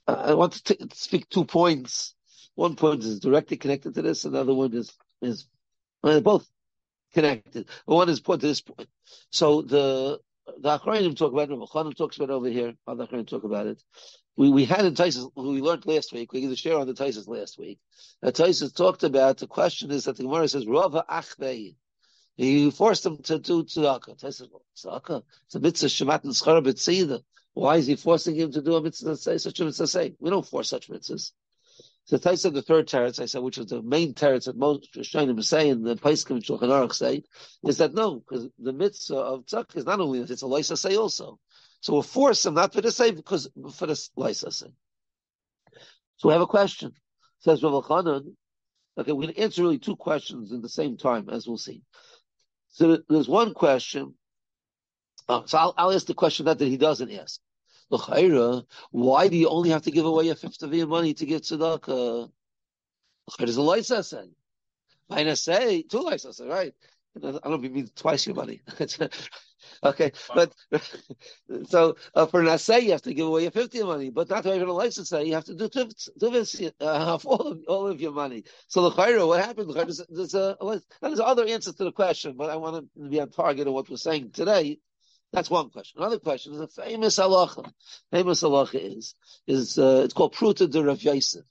Uh, 0.06 0.23
I 0.27 0.35
want 0.35 0.53
to 0.53 0.75
t- 0.75 0.87
speak 0.93 1.29
two 1.29 1.44
points. 1.44 2.15
One 2.55 2.77
point 2.77 3.05
is 3.05 3.21
directly 3.21 3.56
connected 3.56 3.94
to 3.94 4.03
this. 4.03 4.25
Another 4.25 4.55
one 4.55 4.75
is 4.75 4.93
is 5.23 5.47
well, 6.03 6.21
both 6.21 6.47
connected. 7.15 7.69
But 7.87 7.94
one 7.94 8.09
is 8.09 8.21
put 8.21 8.41
to 8.41 8.47
this 8.47 8.61
point. 8.61 8.89
So 9.31 9.62
the 9.62 10.21
the 10.47 10.79
Achrayim 10.79 11.17
talk 11.17 11.33
about 11.33 11.50
it. 11.50 11.59
Chanan 11.59 11.97
talks 11.97 12.17
about 12.17 12.31
it 12.31 12.33
over 12.33 12.49
here. 12.49 12.75
Other 12.87 13.06
Achrayim 13.06 13.27
talk 13.27 13.44
about 13.44 13.67
it. 13.67 13.83
We 14.37 14.50
we 14.50 14.65
had 14.65 14.85
in 14.85 14.94
Taisus, 14.94 15.31
we 15.37 15.61
learned 15.61 15.87
last 15.87 16.12
week. 16.12 16.33
We 16.33 16.41
gave 16.41 16.50
a 16.50 16.56
share 16.56 16.79
on 16.79 16.87
the 16.87 16.94
Taisus 16.94 17.29
last 17.29 17.58
week. 17.58 17.79
Uh, 18.22 18.31
Taisus 18.31 18.75
talked 18.75 19.05
about 19.05 19.39
the 19.39 19.46
question 19.46 19.91
is 19.91 20.05
that 20.05 20.17
the 20.17 20.22
Gemara 20.22 20.49
says 20.49 20.67
Rava 20.67 21.05
Achvei. 21.08 21.77
He 22.37 22.70
forced 22.70 23.05
him 23.05 23.19
to 23.19 23.39
do 23.39 23.63
tzedakah. 23.63 24.19
Tzedakah. 24.19 25.22
It's 25.44 25.55
a 25.55 25.61
mitzvah 25.61 25.89
shemat 25.89 26.25
and 26.25 26.32
schara 26.32 26.65
b'tzida. 26.65 27.22
Why 27.55 27.77
is 27.77 27.87
he 27.87 27.96
forcing 27.96 28.34
him 28.34 28.51
to 28.53 28.63
do 28.63 28.77
a 28.77 28.82
mitzvah? 28.82 29.17
Say 29.17 29.37
such 29.37 29.61
a 29.61 29.67
mitzvah. 29.67 29.87
Say 29.87 30.15
we 30.19 30.31
don't 30.31 30.46
force 30.46 30.70
such 30.70 30.89
mitzvahs. 30.89 31.32
So 32.05 32.19
said 32.19 32.53
the 32.53 32.63
third 32.63 32.89
teretz, 32.89 33.21
I 33.21 33.27
said, 33.27 33.43
which 33.43 33.59
is 33.59 33.67
the 33.67 33.81
main 33.81 34.13
teretz 34.13 34.47
that 34.47 34.56
most 34.56 34.93
Rishonim 34.94 35.43
say, 35.43 35.71
and 35.71 35.87
the 35.87 35.94
Paiskim 35.94 36.43
Shulchan 36.43 36.69
Aruch 36.69 36.94
say, 36.94 37.23
is 37.65 37.79
that 37.79 37.94
no, 37.94 38.17
because 38.17 38.49
the 38.59 38.73
mitzvah 38.73 39.17
of 39.17 39.47
tzedakah 39.47 39.77
is 39.77 39.87
not 39.87 40.01
only 40.01 40.21
that 40.21 40.31
it's 40.31 40.43
a 40.43 40.47
loisa 40.47 40.77
say 40.77 40.97
also. 40.97 41.39
So 41.81 41.93
we'll 41.93 42.03
force 42.03 42.44
him 42.44 42.55
not 42.55 42.73
for 42.73 42.81
the 42.81 42.91
say, 42.91 43.13
because 43.13 43.49
for 43.75 43.87
the 43.87 43.94
loisa 44.19 44.53
say. 44.53 44.73
So 46.17 46.29
we 46.29 46.32
have 46.32 46.43
a 46.43 46.47
question. 46.47 46.93
Says 47.41 47.63
Rav 47.63 47.85
Chanan. 47.85 48.35
Okay, 48.99 49.13
we're 49.13 49.23
going 49.23 49.35
to 49.35 49.41
answer 49.41 49.63
really 49.63 49.79
two 49.79 49.97
questions 49.97 50.53
in 50.53 50.61
the 50.61 50.69
same 50.69 50.97
time, 50.97 51.29
as 51.31 51.47
we'll 51.47 51.56
see. 51.56 51.82
So 52.69 52.99
there's 53.09 53.29
one 53.29 53.55
question. 53.55 54.15
Uh, 55.29 55.43
so 55.47 55.59
I'll, 55.59 55.75
I'll, 55.79 55.93
ask 55.93 56.06
the 56.06 56.15
question 56.15 56.47
that, 56.47 56.59
that 56.59 56.67
he 56.67 56.77
doesn't 56.77 57.11
ask. 57.11 57.41
Why 58.91 59.29
do 59.29 59.37
you 59.37 59.49
only 59.49 59.70
have 59.70 59.82
to 59.82 59.91
give 59.91 60.06
away 60.06 60.29
a 60.29 60.34
fifth 60.34 60.63
of 60.63 60.72
your 60.75 60.87
money 60.87 61.15
to 61.15 61.27
give 61.27 61.43
tzedakah? 61.43 62.31
There's 63.39 63.56
a 63.56 63.63
license. 63.63 64.15
I 65.11 65.34
say 65.34 65.82
two 65.82 66.01
licenses, 66.01 66.46
right? 66.46 66.75
I 67.17 67.20
don't 67.20 67.44
know 67.44 67.55
if 67.55 67.65
it 67.65 67.72
means 67.72 67.91
twice 67.94 68.27
your 68.27 68.34
money. 68.34 68.63
okay, 69.84 70.13
but 70.34 70.55
so 71.69 71.96
uh, 72.15 72.27
for 72.27 72.41
an 72.41 72.49
assay 72.49 72.81
you 72.81 72.93
have 72.93 73.03
to 73.03 73.13
give 73.13 73.27
away 73.27 73.44
a 73.44 73.51
fifth 73.51 73.67
of 73.67 73.75
your 73.75 73.87
money, 73.87 74.08
but 74.08 74.31
not 74.31 74.44
to 74.44 74.55
even 74.55 74.69
a 74.69 74.72
license 74.72 75.11
say 75.11 75.25
you 75.25 75.34
have 75.34 75.44
to 75.44 75.55
do 75.55 75.69
two, 75.69 75.91
uh, 76.81 77.19
all 77.25 77.49
of 77.49 77.58
all 77.69 77.87
of 77.87 78.01
your 78.01 78.13
money. 78.13 78.44
So 78.69 78.89
the 78.89 78.96
chayra, 78.96 79.27
what 79.27 79.44
happened? 79.44 79.75
There's, 79.75 80.01
there's 80.08 80.34
a, 80.34 80.56
there's 81.03 81.20
other 81.20 81.44
answers 81.44 81.75
to 81.75 81.84
the 81.84 81.93
question, 81.93 82.34
but 82.37 82.49
I 82.49 82.56
want 82.56 82.89
to 82.96 83.08
be 83.08 83.20
on 83.20 83.31
target 83.31 83.67
of 83.67 83.75
what 83.75 83.91
we're 83.91 83.96
saying 83.96 84.31
today. 84.31 84.79
That's 85.32 85.48
one 85.48 85.70
question. 85.70 86.03
Another 86.03 86.19
question 86.19 86.53
is 86.53 86.60
a 86.60 86.69
famous 86.69 87.19
halacha. 87.19 87.72
Famous 88.10 88.43
halacha 88.43 88.96
is 88.98 89.15
is 89.46 89.79
uh, 89.79 90.03
it's 90.05 90.12
called 90.12 90.34
pruta 90.34 90.70
de 90.70 90.84
Rav 90.84 91.03
Yosef. 91.03 91.43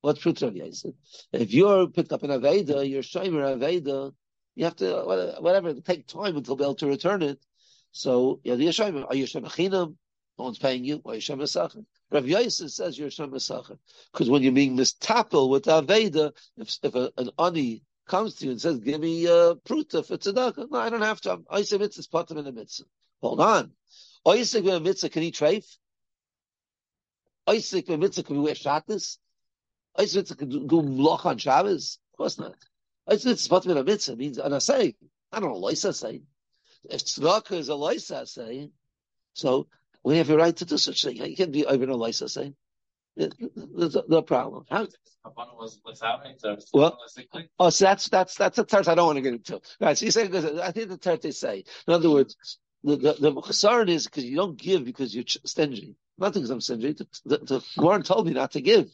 What's 0.00 0.20
pruta 0.20 0.42
Rav 0.42 0.54
Yosef? 0.54 0.94
If 1.32 1.52
you're 1.52 1.88
picked 1.88 2.12
up 2.12 2.22
in 2.22 2.30
Aveda, 2.30 2.88
you're 2.88 3.02
shomer 3.02 3.58
Aveda, 3.58 4.14
you 4.54 4.64
have 4.64 4.76
to 4.76 5.02
whatever 5.40 5.74
take 5.74 6.06
time 6.06 6.36
until 6.36 6.54
be 6.54 6.62
able 6.62 6.76
to 6.76 6.86
return 6.86 7.22
it. 7.22 7.44
So 7.90 8.40
yeah, 8.44 8.54
the 8.54 8.66
Yeshem, 8.68 9.04
are 9.08 9.14
you 9.16 9.24
Yeshem 9.24 9.44
Achinam? 9.44 9.96
No 10.38 10.44
one's 10.44 10.58
paying 10.58 10.84
you. 10.84 11.00
Or 11.02 11.14
Yeshem 11.14 11.38
Esachin? 11.38 11.84
Rav 12.12 12.28
Yosef 12.28 12.70
says 12.70 12.96
you're 12.96 13.10
Shem 13.10 13.32
Because 13.32 14.30
when 14.30 14.42
you're 14.42 14.52
being 14.52 14.76
mistapel 14.76 15.50
with 15.50 15.64
Aveda, 15.64 16.30
if, 16.58 16.78
if 16.84 16.94
a, 16.94 17.10
an 17.18 17.30
ani 17.40 17.82
comes 18.06 18.36
to 18.36 18.44
you 18.44 18.52
and 18.52 18.60
says, 18.60 18.78
give 18.78 19.00
me 19.00 19.26
uh, 19.26 19.54
pruta 19.64 20.06
for 20.06 20.16
tzedakah, 20.16 20.70
no, 20.70 20.78
I 20.78 20.90
don't 20.90 21.02
have 21.02 21.20
to. 21.22 21.40
I 21.50 21.62
say 21.62 21.78
mitzvah, 21.78 22.04
potem 22.08 22.38
in 22.38 22.46
a 22.46 22.52
mitzvah. 22.52 22.84
Hold 23.22 23.40
on. 23.40 23.72
With 24.24 24.54
a 24.54 24.80
mitzvah, 24.80 25.08
can 25.08 25.22
he 25.22 25.32
treif? 25.32 25.64
With 27.46 27.88
a 27.88 27.96
mitzvah, 27.96 28.22
can 28.24 28.36
we 28.36 28.42
wear 28.42 28.54
shatis? 28.54 29.18
Oisik 29.98 30.16
mitzvah, 30.16 30.36
can 30.36 30.48
do 30.48 30.82
mloch 30.82 31.24
on 31.24 31.38
Shabbos? 31.38 31.98
Of 32.12 32.18
course 32.18 32.38
not. 32.38 32.54
Oisik 33.08 33.26
mitzvah, 33.26 33.78
a 33.78 33.84
mitzvah 33.84 34.16
means, 34.16 34.38
and 34.38 34.54
I 34.54 34.94
I 35.32 35.40
don't 35.40 35.52
know, 35.52 35.60
loisa 35.60 35.94
say. 35.94 36.22
If 36.84 37.04
tzedakah 37.04 37.52
is 37.52 37.68
a 37.68 37.72
loisa 37.72 38.26
say, 38.26 38.70
so 39.34 39.66
we 40.02 40.18
have 40.18 40.30
a 40.30 40.36
right 40.36 40.56
to 40.56 40.64
do 40.64 40.78
such 40.78 41.02
thing. 41.02 41.16
You 41.16 41.36
can't 41.36 41.52
be 41.52 41.66
over 41.66 41.84
a 41.84 41.88
loisa 41.88 42.28
say. 42.30 42.54
There's 43.16 43.96
no 44.08 44.22
problem. 44.22 44.64
How? 44.70 44.86
Well, 46.72 46.98
oh, 47.58 47.70
so 47.70 47.84
that's 47.84 48.08
that's 48.08 48.36
that's 48.36 48.58
a 48.58 48.64
tert 48.64 48.86
I 48.86 48.94
don't 48.94 49.06
want 49.06 49.16
to 49.16 49.22
get 49.22 49.34
into. 49.34 49.60
Right, 49.80 49.98
so 49.98 50.04
you 50.04 50.10
say 50.12 50.24
I 50.62 50.70
think 50.70 50.88
the 50.88 50.98
tert 50.98 51.22
they 51.22 51.32
say. 51.32 51.64
In 51.88 51.94
other 51.94 52.10
words, 52.10 52.36
the 52.86 52.96
the, 52.96 53.30
the 53.30 53.86
is 53.88 54.06
because 54.06 54.24
you 54.24 54.36
don't 54.36 54.56
give 54.56 54.84
because 54.84 55.14
you're 55.14 55.24
stingy. 55.26 55.96
Not 56.18 56.32
because 56.32 56.50
I'm 56.50 56.60
stingy. 56.60 56.92
The, 56.92 57.06
the, 57.24 57.38
the 57.76 58.02
told 58.04 58.26
me 58.26 58.32
not 58.32 58.52
to 58.52 58.60
give. 58.60 58.88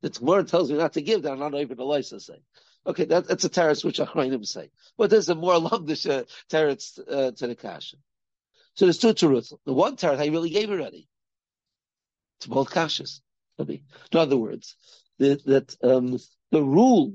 The 0.00 0.10
Gemara 0.10 0.44
tells 0.44 0.70
me 0.70 0.78
not 0.78 0.94
to 0.94 1.02
give. 1.02 1.22
That 1.22 1.32
I'm 1.32 1.38
not 1.38 1.54
even 1.54 1.78
a 1.78 1.84
license 1.84 2.26
say. 2.26 2.42
Okay, 2.86 3.04
that, 3.06 3.28
that's 3.28 3.44
a 3.44 3.48
terrorist 3.48 3.84
which 3.84 3.98
Achrayim 3.98 4.44
say. 4.46 4.70
But 4.98 5.10
there's 5.10 5.28
a 5.28 5.34
more 5.34 5.54
lumdish 5.54 6.10
uh, 6.10 6.24
terrorist 6.48 7.00
uh, 7.08 7.30
to 7.32 7.46
the 7.46 7.54
kasha. 7.54 7.96
So 8.74 8.86
there's 8.86 8.98
two 8.98 9.14
teruth. 9.14 9.52
The 9.64 9.72
one 9.72 9.96
terrorist 9.96 10.22
I 10.22 10.26
really 10.26 10.50
gave 10.50 10.70
already. 10.70 11.08
To 12.40 12.48
both 12.48 12.70
kashas. 12.70 13.20
In 13.58 13.80
other 14.14 14.36
words, 14.36 14.76
the, 15.18 15.40
that 15.46 15.76
um, 15.82 16.18
the 16.50 16.62
rule 16.62 17.14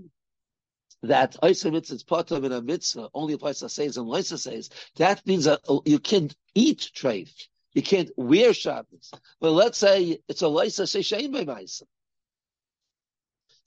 that 1.03 1.37
Isa 1.43 1.71
mitzvah 1.71 1.95
is 1.95 2.03
part 2.03 2.31
of 2.31 2.43
in 2.43 2.51
a 2.51 2.61
mitzvah 2.61 3.09
only 3.13 3.33
applies 3.33 3.59
to 3.59 3.69
says 3.69 3.97
and 3.97 4.07
Lisa 4.07 4.37
says, 4.37 4.69
that 4.97 5.25
means 5.25 5.45
that 5.45 5.61
you 5.85 5.99
can't 5.99 6.35
eat 6.55 6.91
treif. 6.93 7.31
You 7.73 7.83
can't 7.83 8.09
wear 8.17 8.53
Shabbos. 8.53 9.11
But 9.39 9.51
let's 9.51 9.77
say 9.77 10.19
it's 10.27 10.41
a 10.41 10.47
Lisa 10.47 10.87
say 10.87 10.99
shein 10.99 11.31
by 11.31 11.45
Maisa. 11.45 11.83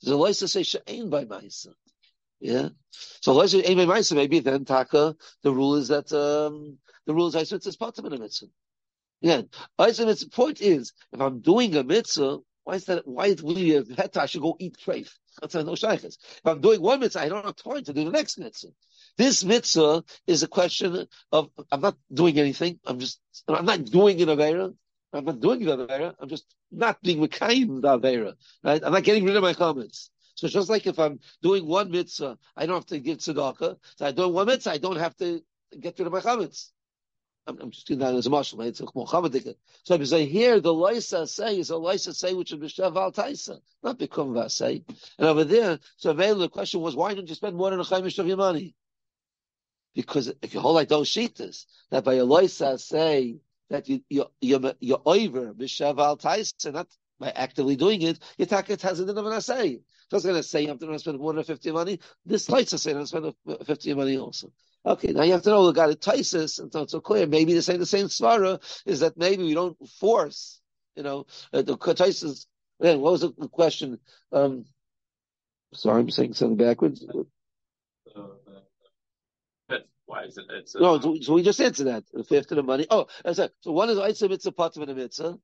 There's 0.03 0.13
a 0.13 0.17
Lisa 0.17 0.49
say 0.49 0.63
shein 0.63 1.09
by 1.09 1.25
Maisa. 1.25 1.69
Yeah. 2.41 2.71
So 3.21 3.33
Lisa 3.33 3.63
shein 3.63 3.77
by 3.77 3.95
Maisa, 3.95 4.15
maybe 4.15 4.41
then 4.41 4.65
Taka, 4.65 5.17
the 5.43 5.53
rule 5.53 5.77
is 5.77 5.89
that 5.89 6.13
um, 6.13 6.79
the 7.07 7.15
rule 7.15 7.29
is 7.29 7.37
Isa 7.37 7.55
mitzvah 7.55 7.69
is 7.71 7.77
part 7.77 7.99
of 7.99 8.05
in 8.05 8.13
a 8.13 8.19
mitzvah. 8.19 8.49
Yeah. 9.21 9.43
Isa 9.81 10.05
mitzvah 10.05 10.31
point 10.31 10.61
is, 10.61 10.93
if 11.13 11.21
I'm 11.21 11.41
doing 11.41 11.77
a 11.77 11.85
mitzvah, 11.85 12.41
why 12.65 12.75
is 12.75 12.85
that? 12.87 13.07
Why 13.07 13.27
is 13.27 13.43
we 13.43 13.77
uh, 13.77 13.83
have 13.97 14.17
I 14.17 14.27
should 14.27 14.43
go 14.43 14.57
eat 14.59 14.77
treif? 14.79 15.11
That's 15.41 15.55
no 15.55 15.75
shaykhs. 15.75 16.05
If 16.05 16.41
I'm 16.45 16.61
doing 16.61 16.81
one 16.81 17.01
mitzvah, 17.01 17.23
I 17.23 17.29
don't 17.29 17.45
have 17.45 17.57
time 17.57 17.83
to 17.85 17.93
do 17.93 18.05
the 18.05 18.11
next 18.11 18.39
mitzvah. 18.39 18.71
This 19.17 19.45
mitzvah 19.45 20.05
is 20.27 20.43
a 20.43 20.49
question 20.49 21.07
of 21.33 21.51
I'm 21.71 21.81
not 21.81 21.97
doing 22.13 22.39
anything. 22.39 22.79
I'm 22.87 22.99
just 23.01 23.21
I'm 23.49 23.65
not 23.65 23.85
doing 23.85 24.21
an 24.23 24.29
avera. 24.29 24.75
I'm 25.13 25.25
not 25.25 25.41
doing 25.41 25.69
an 25.69 25.87
avera. 25.87 26.15
I'm 26.21 26.29
just 26.29 26.47
not 26.71 27.03
being 27.03 27.19
mekayim 27.27 27.83
the 27.83 27.99
avera. 27.99 28.35
Right? 28.63 28.83
I'm 28.85 28.93
not 28.93 29.03
getting 29.03 29.25
rid 29.25 29.37
of 29.37 29.43
my 29.43 29.55
chometz. 29.55 30.11
So 30.35 30.49
just 30.49 30.71
like 30.71 30.87
if 30.87 30.99
I'm 30.99 31.19
doing 31.43 31.67
one 31.67 31.91
mitzvah, 31.91 32.39
I 32.57 32.67
don't 32.67 32.77
have 32.77 32.87
to 32.87 33.01
give 33.01 33.19
tzedakah. 33.19 33.77
So 33.97 34.07
I 34.07 34.13
do 34.13 34.29
one 34.29 34.47
mitzvah, 34.47 34.71
I 34.71 34.79
don't 34.79 34.97
have 34.97 35.17
to 35.17 35.43
get 35.79 35.99
rid 35.99 36.07
of 36.07 36.13
my 36.13 36.21
chometz. 36.21 36.71
I'm, 37.47 37.59
I'm 37.61 37.71
just 37.71 37.87
doing 37.87 38.01
that 38.01 38.15
as 38.15 38.27
a 38.27 38.31
marshal. 38.31 38.61
It's 38.63 38.81
a. 38.81 38.87
So 39.85 39.99
I 39.99 40.05
say 40.05 40.27
here 40.27 40.61
the 40.61 40.73
loisa 40.73 41.29
say 41.29 41.59
is 41.59 41.71
a 41.71 41.75
loisa 41.75 42.15
say 42.15 42.35
which 42.35 42.53
is 42.53 42.59
b'shav 42.59 42.97
al 42.97 43.13
taisa, 43.13 43.59
not 43.83 43.99
become 43.99 44.49
say. 44.49 44.85
And 45.19 45.29
over 45.29 45.45
there, 45.45 45.79
so 45.97 46.11
available 46.11 46.43
the 46.43 46.49
question 46.49 46.81
was 46.81 46.95
why 46.95 47.15
don't 47.15 47.29
you 47.29 47.35
spend 47.35 47.57
more 47.57 47.71
than 47.71 47.81
a 47.81 47.85
chaymish 47.85 48.19
of 48.19 48.29
your 48.29 48.37
money? 48.37 48.75
Because 49.95 50.33
if 50.41 50.55
you 50.55 50.61
hold 50.61 50.77
like 50.77 50.89
those 50.89 51.09
sheetas, 51.09 51.67
that 51.91 52.05
by 52.05 52.15
a 52.15 52.25
loisa 52.25 52.79
say 52.79 53.39
that 53.71 53.89
you 53.89 54.03
you 54.09 54.27
you're, 54.41 54.75
you're 54.79 55.03
over 55.05 55.53
b'shav 55.53 55.99
al 55.99 56.17
taisa, 56.17 56.73
not 56.73 56.89
by 57.19 57.31
actively 57.31 57.75
doing 57.77 58.03
it, 58.03 58.21
your 58.39 58.47
taket 58.47 58.81
has 58.83 59.01
a 59.01 59.07
din 59.07 59.19
of 59.19 59.27
an 59.27 59.41
say. 59.41 59.81
Just 60.13 60.27
going 60.27 60.37
to 60.37 60.43
say 60.43 60.67
I'm 60.67 60.77
going 60.77 60.93
to 60.93 60.99
spend 60.99 61.19
more 61.19 61.33
than 61.33 61.43
fifty 61.43 61.73
money. 61.73 61.99
This 62.27 62.47
loisa 62.47 62.79
say 62.79 62.91
I'm 62.91 62.97
going 62.97 63.07
to 63.07 63.35
spend 63.47 63.67
fifty 63.67 63.95
money 63.95 64.19
also. 64.19 64.53
Okay, 64.85 65.13
now 65.13 65.23
you 65.23 65.33
have 65.33 65.43
to 65.45 65.49
know 65.49 65.65
the 65.65 65.73
guy 65.73 65.91
Taisis, 65.95 66.59
and 66.59 66.71
so 66.71 66.83
it's 66.83 66.93
so 66.93 67.01
clear. 67.01 67.27
Maybe 67.27 67.55
the 67.55 67.63
same 67.63 67.79
the 67.79 67.87
same 67.87 68.09
svara 68.09 68.61
is 68.85 69.01
that 69.01 69.17
maybe 69.17 69.43
we 69.43 69.55
don't 69.55 69.75
force, 69.99 70.61
you 70.97 71.03
know, 71.03 71.25
uh, 71.51 71.63
the 71.63 71.79
Taisis. 71.79 72.45
Again, 72.79 73.01
what 73.01 73.13
was 73.13 73.23
the 73.23 73.49
question? 73.49 74.01
Um, 74.33 74.67
sorry, 75.73 76.01
I'm 76.01 76.11
saying 76.11 76.35
something 76.35 76.59
backwards. 76.59 77.07
Uh, 78.15 79.79
why 80.05 80.25
is 80.25 80.37
it? 80.37 80.45
It's 80.51 80.75
no, 80.75 81.01
so, 81.01 81.33
we 81.33 81.43
just 81.43 81.59
answered 81.59 81.87
that. 81.87 82.05
The 82.13 82.25
fifth 82.25 82.51
of 82.51 82.57
the 82.57 82.63
money. 82.63 82.87
Oh, 82.91 83.07
that's 83.25 83.39
it. 83.39 83.55
So 83.61 83.73
one 83.73 83.89
is 83.89 83.97
Eitzah 83.97 84.29
Mitzvah 84.29 84.53
Patim 84.53 84.83
and 84.83 84.91
a 84.91 84.95
Mitzvah. 84.95 85.39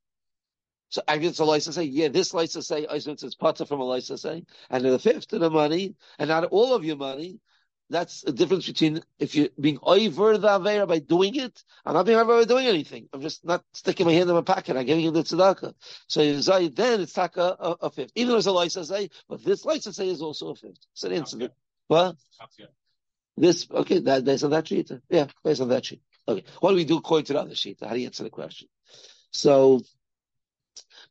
So 0.91 1.03
I 1.07 1.19
get 1.19 1.39
a 1.39 1.45
license 1.45 1.77
say, 1.77 1.85
yeah, 1.85 2.09
this 2.09 2.33
license 2.33 2.67
say 2.67 2.87
Eitzah 2.87 3.09
it's 3.09 3.23
is 3.23 3.37
Patim 3.37 3.69
from 3.69 3.81
a 3.81 3.85
license 3.85 4.23
say, 4.23 4.45
and 4.71 4.85
the 4.85 4.99
fifth 4.99 5.33
of 5.33 5.41
the 5.41 5.51
money, 5.51 5.97
and 6.19 6.29
not 6.29 6.45
all 6.45 6.75
of 6.75 6.85
your 6.85 6.97
money, 6.97 7.41
that's 7.91 8.23
the 8.23 8.33
difference 8.33 8.67
between 8.67 9.01
if 9.19 9.35
you're 9.35 9.49
being 9.59 9.79
over 9.83 10.37
the 10.37 10.49
Avera 10.49 10.87
by 10.87 10.99
doing 10.99 11.35
it. 11.37 11.63
I'm 11.87 11.95
not 11.95 12.05
being 12.05 12.19
over 12.19 12.39
by 12.39 12.45
doing 12.45 12.67
anything. 12.67 13.09
I'm 13.13 13.23
just 13.23 13.45
not 13.45 13.65
sticking 13.73 14.07
my 14.07 14.13
hand 14.13 14.29
in 14.29 14.37
my 14.37 14.43
pocket. 14.43 14.77
I'm 14.77 14.85
giving 14.85 15.05
you 15.05 15.11
the 15.11 15.23
tzedakah. 15.23 15.75
So 16.07 16.21
then 16.69 17.01
it's 17.01 17.15
taka 17.15 17.57
a, 17.59 17.77
a, 17.83 17.91
fifth. 17.91 18.13
Even 18.15 18.29
though 18.29 18.35
there's 18.35 18.47
a 18.47 18.53
license 18.53 18.89
say, 18.89 19.09
but 19.29 19.43
this 19.43 19.65
license 19.65 19.97
say 19.97 20.09
is 20.09 20.21
also 20.21 20.49
a 20.51 20.55
fifth. 20.55 20.87
So 20.93 21.09
the 21.09 21.15
incident. 21.15 21.53
What? 21.87 22.17
This, 23.39 23.67
okay, 23.71 24.01
that, 24.01 24.25
based 24.25 24.45
on 24.45 24.51
that 24.51 24.69
sheet. 24.69 24.91
Yeah, 25.09 25.29
based 25.43 25.63
on 25.63 25.69
that 25.69 25.87
sheet. 25.87 26.03
Okay. 26.27 26.45
What 26.61 26.71
do 26.71 26.77
we 26.77 26.85
do 26.85 26.99
according 26.99 27.27
to 27.27 27.33
the 27.35 27.41
other 27.41 27.55
sheet? 27.55 27.79
How 27.81 27.95
do 27.95 27.99
you 28.01 28.07
answer 28.07 28.25
the 28.25 28.31
question? 28.31 28.69
So 29.31 29.81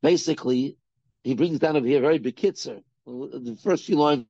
basically, 0.01 0.77
he 1.24 1.36
brings 1.36 1.60
down 1.60 1.77
over 1.77 1.86
here 1.86 2.01
very 2.01 2.20
big 2.20 2.36
kitzer. 2.36 2.82
The 3.06 3.58
first 3.63 3.86
few 3.86 3.98
lines, 3.98 4.25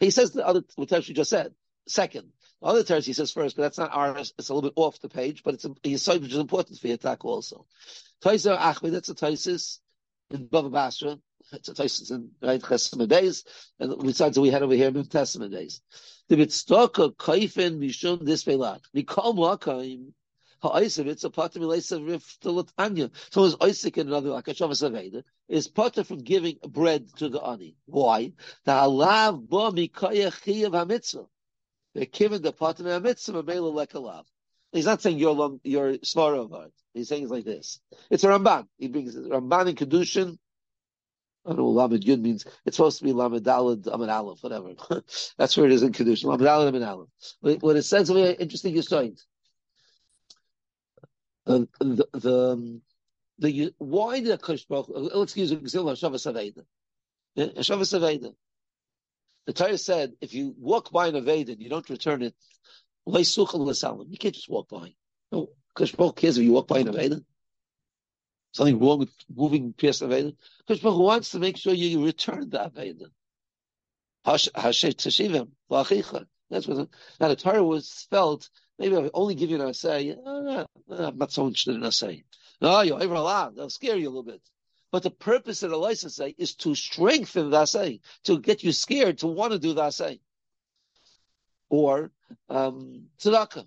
he 0.00 0.10
says 0.10 0.32
the 0.32 0.46
other, 0.46 0.62
what 0.76 1.08
you 1.08 1.14
just 1.14 1.30
said 1.30 1.54
second. 1.86 2.32
The 2.60 2.66
other 2.68 2.82
terms 2.82 3.06
he 3.06 3.12
says 3.12 3.32
first, 3.32 3.56
but 3.56 3.62
that's 3.62 3.78
not 3.78 3.92
ours. 3.92 4.34
It's 4.38 4.48
a 4.48 4.54
little 4.54 4.70
bit 4.70 4.80
off 4.80 5.00
the 5.00 5.08
page, 5.08 5.42
but 5.42 5.54
it's 5.54 5.64
a 5.64 5.70
yisod 5.70 6.22
which 6.22 6.32
is 6.32 6.38
important 6.38 6.78
for 6.78 6.88
attack 6.88 7.24
also. 7.24 7.66
Taiser 8.20 8.52
Achmed, 8.52 8.92
that's 8.92 9.08
a 9.08 9.14
Taisis 9.14 9.78
in 10.30 10.48
Bava 10.48 10.70
Basra. 10.70 11.18
It's 11.52 11.68
a 11.68 11.74
Taisis 11.74 12.10
in 12.10 12.30
right 12.42 12.60
Chesed 12.60 13.08
days, 13.08 13.44
and 13.78 13.96
besides 14.02 14.38
we 14.38 14.50
had 14.50 14.62
over 14.62 14.74
here 14.74 14.88
in 14.88 15.06
Testament 15.06 15.52
days. 15.52 15.80
The 16.28 16.36
Mitztoka 16.36 17.14
Kaifen 17.14 17.78
Mishum 17.78 18.24
this 18.24 18.44
Velat. 18.44 18.80
Mikol 18.94 19.34
Makaim. 19.34 20.12
Ha'isif, 20.62 21.06
it's 21.06 21.24
a 21.24 21.30
part 21.30 21.54
of 21.56 21.62
Milesa 21.62 22.00
Riftalat 22.00 22.70
Anya. 22.78 23.10
So 23.30 23.44
it's 23.44 23.56
Isaac 23.60 23.96
and 23.98 24.08
another 24.08 24.30
like 24.30 24.48
a 24.48 24.54
Shavas 24.54 24.88
Aveda 24.88 25.22
is 25.48 25.68
part 25.68 25.94
from 26.06 26.18
giving 26.18 26.58
bread 26.68 27.08
to 27.16 27.28
the 27.28 27.40
ani. 27.40 27.76
Why? 27.86 28.32
The 28.64 28.72
halav 28.72 29.48
bo 29.48 29.70
mikayach 29.70 30.42
chiyav 30.42 30.72
hamitzvah. 30.72 31.26
They're 31.94 32.38
the 32.38 32.52
partner 32.52 33.00
mitzvah 33.00 33.42
mele 33.42 33.72
lekalav. 33.72 34.24
He's 34.72 34.84
not 34.86 35.00
saying 35.00 35.18
you're 35.18 35.58
you're 35.62 35.94
svaravad. 35.98 36.70
He's 36.92 37.08
saying 37.08 37.22
it's 37.22 37.32
like 37.32 37.44
this. 37.44 37.80
It's 38.10 38.24
a 38.24 38.28
Ramban. 38.28 38.66
He 38.78 38.88
brings. 38.88 39.16
Ramban 39.16 39.70
in 39.70 39.76
kedushin. 39.76 40.38
I 41.46 41.50
don't 41.50 41.58
know 41.58 41.70
what 41.70 41.90
Lamed 41.90 42.04
Yud 42.04 42.20
means. 42.20 42.44
It's 42.66 42.76
supposed 42.76 42.98
to 42.98 43.04
be 43.04 43.12
Lamed 43.12 43.44
Dalad 43.44 43.86
Amid 43.86 44.10
Aleph, 44.10 44.42
whatever. 44.42 44.74
That's 45.38 45.56
where 45.56 45.66
it 45.66 45.72
is 45.72 45.82
in 45.82 45.92
kedushin. 45.92 46.24
Lamed 46.24 46.42
Dalad 46.42 46.68
Amid 46.68 46.82
Aleph. 46.82 47.08
What 47.40 47.76
it 47.76 47.82
says, 47.82 48.10
very 48.10 48.32
interesting 48.34 48.76
aside. 48.78 49.18
Uh, 51.48 51.64
the 51.80 52.06
the 52.12 52.50
um, 52.52 52.82
the 53.38 53.72
why 53.78 54.20
the 54.20 54.36
Kushbach? 54.36 54.86
Let's 54.88 55.36
use 55.36 55.50
an 55.50 55.60
example 55.60 55.90
of 55.90 55.98
Shavas 55.98 56.30
Aveda. 56.30 56.64
Shavas 57.36 57.98
Aveda. 57.98 58.34
The 59.46 59.52
Torah 59.54 59.78
said, 59.78 60.12
if 60.20 60.34
you 60.34 60.54
walk 60.58 60.92
by 60.92 61.06
an 61.06 61.14
Aveda 61.14 61.52
and 61.52 61.62
you 61.62 61.70
don't 61.70 61.88
return 61.88 62.22
it, 62.22 62.34
you 63.06 63.14
can't 63.14 64.34
just 64.34 64.50
walk 64.50 64.68
by. 64.68 64.92
No, 65.32 65.48
because 65.74 65.92
Baruch 65.92 66.16
cares 66.16 66.36
if 66.36 66.44
you 66.44 66.52
walk 66.52 66.68
by 66.68 66.80
an 66.80 66.88
Aveda. 66.88 67.24
Something 68.52 68.78
wrong 68.78 68.98
with 68.98 69.10
moving 69.34 69.72
past 69.72 70.02
Aveda. 70.02 70.36
Because 70.66 70.82
Baruch 70.82 70.98
wants 70.98 71.30
to 71.30 71.38
make 71.38 71.56
sure 71.56 71.72
you 71.72 72.04
return 72.04 72.50
the 72.50 72.58
Aveda. 72.58 73.06
That's 76.50 76.66
what 76.66 76.88
now 77.20 77.28
the 77.28 77.36
Torah 77.36 77.64
was 77.64 78.06
felt. 78.10 78.50
Maybe 78.78 78.96
I'll 78.96 79.10
only 79.14 79.34
give 79.34 79.50
you 79.50 79.60
an 79.60 79.68
assay. 79.68 80.16
Uh, 80.24 80.64
I'm 80.90 81.18
not 81.18 81.32
so 81.32 81.46
interested 81.46 81.74
in 81.74 81.84
assay. 81.84 82.24
No, 82.60 82.80
you're 82.80 83.02
over 83.02 83.14
allowed. 83.14 83.56
They'll 83.56 83.70
scare 83.70 83.96
you 83.96 84.06
a 84.06 84.10
little 84.10 84.22
bit. 84.22 84.40
But 84.90 85.02
the 85.02 85.10
purpose 85.10 85.62
of 85.62 85.70
the 85.70 85.76
license 85.76 86.20
is 86.38 86.54
to 86.56 86.74
strengthen 86.74 87.50
the 87.50 87.58
asay, 87.58 88.00
to 88.24 88.38
get 88.38 88.62
you 88.62 88.72
scared 88.72 89.18
to 89.18 89.26
want 89.26 89.52
to 89.52 89.58
do 89.58 89.74
the 89.74 89.82
asay. 89.82 90.20
Or 91.68 92.10
um, 92.48 93.06
tzedakah. 93.20 93.66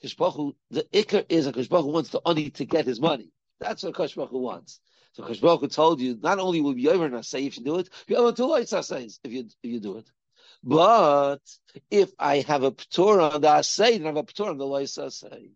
the 0.00 0.86
ikr 0.92 1.26
is 1.28 1.46
a 1.46 1.52
Kishbachu 1.52 1.92
wants 1.92 2.10
the 2.10 2.20
ani 2.24 2.50
to 2.50 2.64
get 2.64 2.86
his 2.86 3.00
money. 3.00 3.30
That's 3.60 3.82
what 3.82 3.94
Kishbachu 3.94 4.32
wants. 4.32 4.80
So 5.12 5.24
Cheshbroch 5.24 5.72
told 5.72 6.00
you 6.00 6.16
not 6.22 6.38
only 6.38 6.60
will 6.60 6.78
you 6.78 6.90
ever 6.90 7.08
not 7.08 7.26
say 7.26 7.44
if 7.44 7.58
you 7.58 7.64
do 7.64 7.78
it, 7.78 7.90
you 8.06 8.24
have 8.24 8.34
two 8.36 8.46
lights 8.46 8.70
says 8.70 9.18
if 9.24 9.32
you 9.32 9.48
if 9.62 9.70
you 9.70 9.80
do 9.80 9.98
it. 9.98 10.08
But 10.62 11.38
if 11.90 12.12
I 12.18 12.40
have 12.40 12.62
a 12.62 12.72
p'tur 12.72 13.34
on 13.34 13.40
the 13.40 13.48
asay, 13.48 13.92
then 13.92 14.04
I 14.04 14.06
have 14.06 14.16
a 14.16 14.22
p'tur 14.24 14.48
on 14.48 14.58
the 14.58 14.66
lights 14.66 14.94
say. 14.94 15.50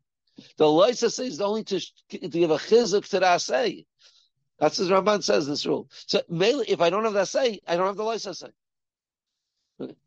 The 0.57 0.69
lights 0.69 1.01
say 1.15 1.27
is 1.27 1.41
only 1.41 1.65
to, 1.65 1.81
to 2.11 2.19
give 2.29 2.51
a 2.51 2.57
chizuk 2.57 3.09
to 3.11 3.21
the 3.21 3.27
asay. 3.27 3.87
That's 4.59 4.79
as 4.79 4.91
Ramban 4.91 5.23
says 5.23 5.47
this 5.47 5.67
rule. 5.67 5.91
So 6.07 6.23
mainly, 6.29 6.67
if 6.69 6.81
I 6.81 6.91
don't 6.91 7.05
have 7.05 7.15
the 7.15 7.25
say, 7.25 7.61
I 7.67 7.77
don't 7.77 7.87
have 7.87 7.97
the 7.97 8.05
lights 8.05 8.29
say. 8.39 8.49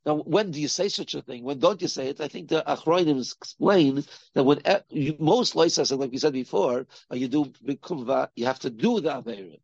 Now, 0.05 0.15
when 0.15 0.51
do 0.51 0.61
you 0.61 0.67
say 0.67 0.87
such 0.87 1.15
a 1.15 1.21
thing? 1.21 1.43
When 1.43 1.59
don't 1.59 1.81
you 1.81 1.87
say 1.87 2.07
it? 2.07 2.21
I 2.21 2.27
think 2.27 2.47
the 2.47 2.63
Achroinim 2.65 3.19
explain 3.19 4.05
that 4.33 4.43
when 4.43 4.61
you, 4.89 5.15
most 5.19 5.55
license, 5.55 5.91
like 5.91 6.11
we 6.11 6.17
said 6.17 6.33
before, 6.33 6.85
uh, 7.11 7.15
you 7.15 7.27
do 7.27 7.51
you 7.67 8.45
have 8.45 8.59
to 8.59 8.69
do 8.69 9.01
the 9.01 9.09
Avera. 9.09 9.59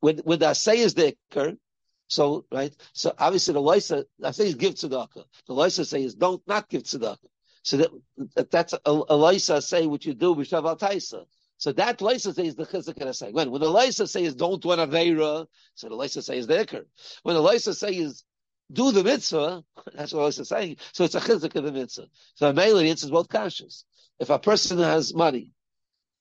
When, 0.00 0.18
when 0.18 0.38
the 0.40 0.46
Asay 0.46 0.76
is 0.76 0.94
the 0.94 1.16
Iker, 1.30 1.56
so, 2.08 2.44
right, 2.52 2.74
so 2.92 3.14
obviously 3.18 3.54
the 3.54 3.60
license, 3.60 4.06
the 4.18 4.28
Asay 4.28 4.46
is 4.46 4.54
give 4.54 4.74
tzedakah. 4.74 5.24
The 5.46 5.52
license 5.54 5.90
say 5.90 6.02
is 6.02 6.14
don't 6.14 6.42
not 6.46 6.68
give 6.68 6.82
tzedakah. 6.82 7.18
So 7.62 7.78
that, 7.78 7.90
that 8.36 8.50
that's 8.50 8.74
a, 8.74 8.90
a 8.90 9.60
say 9.62 9.86
what 9.86 10.04
you 10.04 10.14
do, 10.14 10.34
b'shav 10.34 10.66
al 10.66 10.76
taisa. 10.76 11.24
So 11.56 11.72
that 11.72 12.02
license 12.02 12.38
is 12.38 12.56
the 12.56 12.66
chizuk 12.66 13.00
and 13.00 13.16
say. 13.16 13.32
When 13.32 13.50
when 13.50 13.60
the 13.60 13.70
license 13.70 14.12
says 14.12 14.34
don't 14.34 14.62
do 14.62 14.72
an 14.72 14.80
avera, 14.80 15.46
so 15.74 15.88
the 15.88 15.94
license 15.94 16.26
says 16.26 16.46
the 16.46 16.56
ikr. 16.56 16.84
When 17.22 17.34
the 17.34 17.40
license 17.40 17.78
says 17.78 18.22
do 18.70 18.92
the 18.92 19.02
mitzvah, 19.02 19.64
that's 19.94 20.12
what 20.12 20.20
I 20.20 20.24
was 20.24 20.48
saying. 20.48 20.76
So 20.92 21.04
it's 21.04 21.14
a 21.14 21.20
chizuk 21.20 21.54
of 21.56 21.64
the 21.64 21.72
mitzvah. 21.72 22.06
So 22.34 22.52
mainly 22.52 22.90
it's 22.90 23.04
both 23.06 23.28
conscious. 23.28 23.86
If 24.18 24.28
a 24.28 24.38
person 24.38 24.78
has 24.78 25.14
money, 25.14 25.52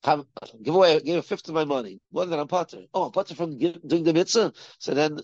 give 0.04 0.76
away, 0.76 1.00
give 1.02 1.18
a 1.18 1.22
fifth 1.22 1.50
of 1.50 1.56
my 1.56 1.66
money. 1.66 2.00
What 2.12 2.30
than 2.30 2.40
I'm 2.40 2.48
potter? 2.48 2.84
Oh, 2.94 3.04
I'm 3.04 3.12
potter 3.12 3.36
from 3.36 3.58
give, 3.58 3.86
doing 3.86 4.04
the 4.04 4.14
mitzvah. 4.14 4.54
So 4.80 4.94
then, 4.94 5.20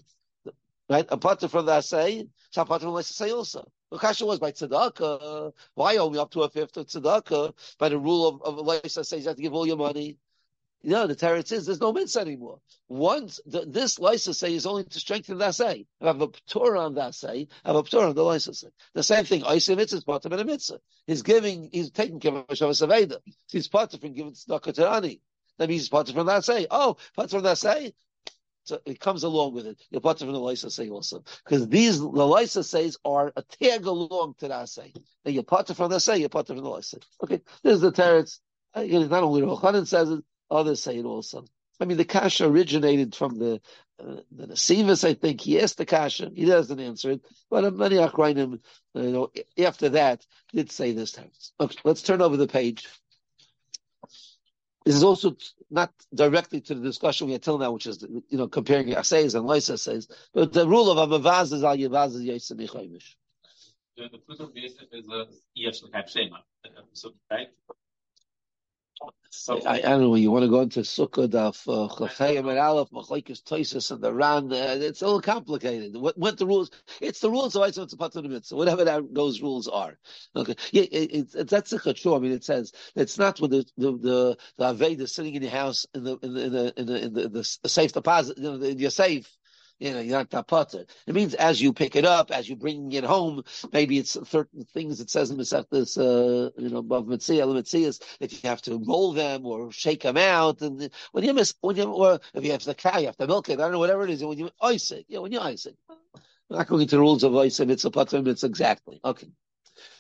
right, 0.90 1.08
potter 1.22 1.48
from 1.48 1.66
the 1.66 1.74
assay. 1.74 2.28
So 2.52 2.66
potter 2.66 2.86
from 2.86 2.94
the 2.94 3.00
assay 3.00 3.32
also. 3.32 3.70
The 3.92 3.98
kasha 3.98 4.26
was 4.26 4.40
by 4.40 4.52
tzedakah. 4.52 5.54
Why 5.74 5.98
only 5.98 6.20
up 6.20 6.32
to 6.32 6.42
a 6.42 6.50
fifth 6.50 6.78
of 6.78 6.88
tzedakah? 6.88 7.54
By 7.78 7.90
the 7.90 7.98
rule 7.98 8.28
of, 8.28 8.42
of 8.44 8.58
Allah 8.58 8.82
says 8.88 9.12
you 9.12 9.28
have 9.28 9.36
to 9.36 9.42
give 9.42 9.54
all 9.54 9.66
your 9.66 9.78
money. 9.78 10.18
No, 10.82 11.08
the 11.08 11.16
teretz 11.16 11.52
is 11.52 11.66
there's 11.66 11.82
no 11.82 11.92
mitzvah 11.92 12.22
anymore. 12.22 12.62
Once 12.88 13.42
the, 13.46 13.66
this 13.66 14.00
license 14.00 14.42
is 14.44 14.66
only 14.66 14.86
to 14.86 15.00
strengthen 15.00 15.38
the 15.38 15.52
say. 15.52 15.86
I 16.00 16.08
have 16.08 16.22
a 16.22 16.30
p'tor 16.30 16.80
on 16.80 16.96
that 16.96 17.16
say. 17.16 17.48
I 17.66 17.70
have 17.70 17.76
a 17.76 17.84
p'tor 17.84 18.08
on 18.08 18.16
the 18.16 18.24
license. 18.24 18.64
The 18.94 19.04
same 19.04 19.26
thing. 19.26 19.42
Oisei 19.42 19.76
mitzvah 19.76 19.98
is 19.98 20.04
part 20.06 20.26
of 20.26 20.32
a 20.32 20.44
mitzvah. 20.46 20.80
He's 21.06 21.22
giving. 21.22 21.70
He's 21.74 21.92
taking 21.92 22.20
care 22.20 22.34
of 22.34 22.46
Shabbos 22.58 22.80
Aveda. 22.80 23.18
He's 23.52 23.68
part 23.68 23.94
of 23.94 24.02
giving 24.02 24.32
tzedakah 24.32 24.74
to 24.76 24.90
Ani. 24.90 25.22
That 25.58 25.68
means 25.68 25.82
he's 25.82 25.90
part 25.90 26.10
from 26.10 26.28
that 26.28 26.46
say. 26.46 26.68
Oh, 26.72 26.96
part 27.16 27.30
from 27.30 27.44
that 27.44 27.58
say. 27.58 27.94
It 28.86 29.00
comes 29.00 29.24
along 29.24 29.54
with 29.54 29.66
it. 29.68 29.82
You're 29.90 30.02
part 30.02 30.20
from 30.20 30.32
the 30.32 30.40
license 30.40 30.76
say 30.76 30.90
also 30.90 31.24
because 31.46 31.68
these 31.68 32.00
the 32.00 32.46
says 32.48 32.98
are 33.06 33.32
a 33.36 33.42
tag 33.42 33.86
along 33.86 34.36
to 34.40 34.48
that 34.48 34.70
say. 34.70 34.94
And 35.26 35.34
you're 35.34 35.44
part 35.44 35.68
from 35.76 35.92
that 35.92 36.00
say. 36.02 36.18
You're 36.18 36.30
part 36.30 36.48
from 36.48 36.58
the 36.58 36.70
license. 36.70 37.06
Okay, 37.24 37.42
this 37.64 37.76
is 37.76 37.82
the 37.82 37.92
teretz. 37.92 38.40
Uh, 38.74 38.84
not 38.84 39.24
only 39.24 39.42
Rochanan 39.42 39.88
says 39.88 40.12
it, 40.12 40.24
Others 40.52 40.82
say 40.82 40.98
it 40.98 41.06
also. 41.06 41.46
I 41.80 41.86
mean, 41.86 41.98
the 41.98 42.06
kasha 42.06 42.48
originated 42.48 43.16
from 43.16 43.38
the 43.40 43.62
uh, 44.00 44.18
the 44.32 44.48
Nasivis, 44.48 45.08
I 45.08 45.14
think. 45.14 45.42
He 45.42 45.60
asked 45.60 45.78
the 45.78 45.86
kasha. 45.86 46.32
He 46.34 46.46
doesn't 46.46 46.80
answer 46.80 47.12
it. 47.12 47.22
But 47.50 47.74
many 47.76 47.98
Akrainim, 47.98 48.60
you 48.94 49.12
know, 49.12 49.32
after 49.58 49.90
that, 49.90 50.26
did 50.54 50.72
say 50.72 50.92
this 50.94 51.12
time. 51.12 51.32
Okay, 51.60 51.78
let's 51.84 52.02
turn 52.02 52.22
over 52.22 52.38
the 52.38 52.48
page. 52.48 52.88
This 54.90 54.96
is 54.96 55.04
also 55.04 55.38
not 55.70 55.94
directly 56.16 56.62
to 56.62 56.74
the 56.74 56.82
discussion 56.82 57.28
we 57.28 57.34
had 57.34 57.44
till 57.44 57.60
now, 57.60 57.72
which 57.74 57.86
is, 57.86 58.02
you 58.02 58.40
know, 58.40 58.48
comparing 58.48 58.92
assays 58.96 59.36
and 59.36 59.46
lois 59.46 59.70
assays. 59.70 60.08
But 60.34 60.52
the 60.52 60.68
rule 60.68 60.90
of 60.90 60.98
Amavaz 60.98 61.54
is 61.54 61.64
al 61.64 61.78
Yavaz 61.78 62.16
is 62.16 62.24
Yosem 62.24 62.58
Yichaymish. 62.68 63.14
The 63.96 64.10
fruit 64.26 64.40
of 64.40 64.52
the 64.52 64.62
is 64.62 64.80
uh, 65.08 65.16
a 65.16 65.28
Yesh 65.54 65.82
Shema. 66.08 66.38
Right? 67.30 67.50
So, 69.32 69.62
I, 69.66 69.76
I, 69.76 69.82
don't 69.82 70.02
know. 70.02 70.16
You 70.16 70.32
want 70.32 70.44
to 70.44 70.50
go 70.50 70.62
into 70.62 70.80
Sukkah, 70.82 71.28
Daf, 71.28 71.68
uh, 71.68 71.94
Chachayim 71.96 72.50
and 72.50 72.58
Aleph, 72.58 72.90
Machlekes 72.90 73.44
Toisus 73.44 73.92
and 73.92 74.02
the 74.02 74.12
Ran. 74.12 74.52
Uh, 74.52 74.78
it's 74.82 75.02
a 75.02 75.06
little 75.06 75.22
complicated. 75.22 75.96
What, 75.96 76.18
what 76.18 76.38
the 76.38 76.48
rules? 76.48 76.72
It's 77.00 77.20
the 77.20 77.30
rules 77.30 77.56
of 77.56 77.62
Eitzim 77.62 77.94
Tzapat 77.94 78.28
Mitzvah. 78.28 78.56
Whatever 78.56 78.86
that, 78.86 79.14
those 79.14 79.42
rules 79.42 79.68
are. 79.68 79.98
Okay. 80.36 80.56
Yeah, 80.72 80.84
it, 80.92 81.36
it, 81.36 81.48
that's 81.48 81.72
a 81.74 81.94
true. 81.94 82.16
I 82.16 82.20
mean, 82.20 82.32
it 82.32 82.44
says 82.44 82.74
it's 82.96 83.18
not 83.18 83.40
with 83.40 83.52
the 83.52 83.66
the 83.78 83.92
the, 83.92 84.38
the 84.58 84.74
Aveda 84.74 85.08
sitting 85.08 85.36
in 85.36 85.44
your 85.44 85.52
house 85.52 85.86
in 85.94 86.04
the 86.04 86.18
in 86.24 86.34
the 86.34 86.46
in 86.46 86.52
the 86.52 86.80
in 86.80 86.86
the, 86.88 87.04
in 87.04 87.14
the, 87.14 87.22
the, 87.30 87.44
the 87.62 87.70
safe 87.70 87.94
deposit, 87.94 88.38
you 88.38 88.44
know, 88.44 88.62
in 88.62 88.80
your 88.80 88.92
safe 88.92 89.30
you 89.80 89.94
know, 89.94 90.00
you're 90.00 90.18
not 90.18 90.30
tapata. 90.30 90.86
It 91.08 91.16
means 91.16 91.34
as 91.34 91.62
you 91.62 91.72
pick 91.74 91.96
it 91.96 92.06
up, 92.06 92.32
as 92.32 92.50
you 92.50 92.56
bring 92.56 92.92
it 92.92 93.04
home, 93.04 93.44
maybe 93.72 93.98
it's 93.98 94.18
certain 94.30 94.66
things 94.74 95.00
it 95.00 95.10
says 95.10 95.32
in 95.32 95.38
this, 95.38 95.54
uh, 95.98 96.50
you 96.58 96.70
know, 96.70 96.78
above 96.78 97.08
Mitzvah, 97.08 97.46
Mitzias, 97.46 98.02
that 98.20 98.32
you 98.32 98.50
have 98.50 98.62
to 98.64 98.78
roll 98.86 99.14
them 99.14 99.46
or 99.46 99.72
shake 99.72 100.04
them 100.04 100.18
out. 100.18 100.62
And 100.62 100.90
when 101.12 101.24
you 101.24 101.34
miss, 101.34 101.54
when 101.62 101.78
you, 101.78 101.84
or 101.84 102.20
if 102.34 102.44
you 102.44 102.52
have 102.52 102.64
the 102.64 102.76
cow, 102.76 102.98
you 103.00 103.08
have 103.08 103.18
to 103.18 103.28
milk 103.28 103.50
it. 103.50 103.60
I 103.60 103.64
don't 103.64 103.72
know, 103.72 103.80
whatever 103.80 104.04
it 104.04 104.10
is. 104.10 104.24
When 104.24 104.38
you 104.38 104.50
ice 104.62 104.92
it, 104.92 105.06
yeah, 105.08 105.20
when 105.20 105.32
you 105.32 105.40
ice 105.40 105.66
it. 105.66 105.78
We're 106.50 106.58
not 106.58 106.68
going 106.68 106.82
into 106.82 106.96
the 106.96 107.02
rules 107.02 107.24
of 107.24 107.36
ice 107.36 107.60
and 107.60 107.72
it's 107.72 107.86
a 107.86 107.92
pater, 107.92 108.22
it's 108.28 108.44
exactly. 108.44 109.00
Okay. 109.06 109.30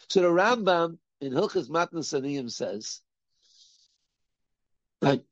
So 0.09 0.21
the 0.21 0.27
Rambam 0.27 0.97
in 1.21 1.31
Hilchas 1.31 1.69
Matan 1.69 1.99
Saniyim 1.99 2.51
says, 2.51 3.01
that 5.01 5.23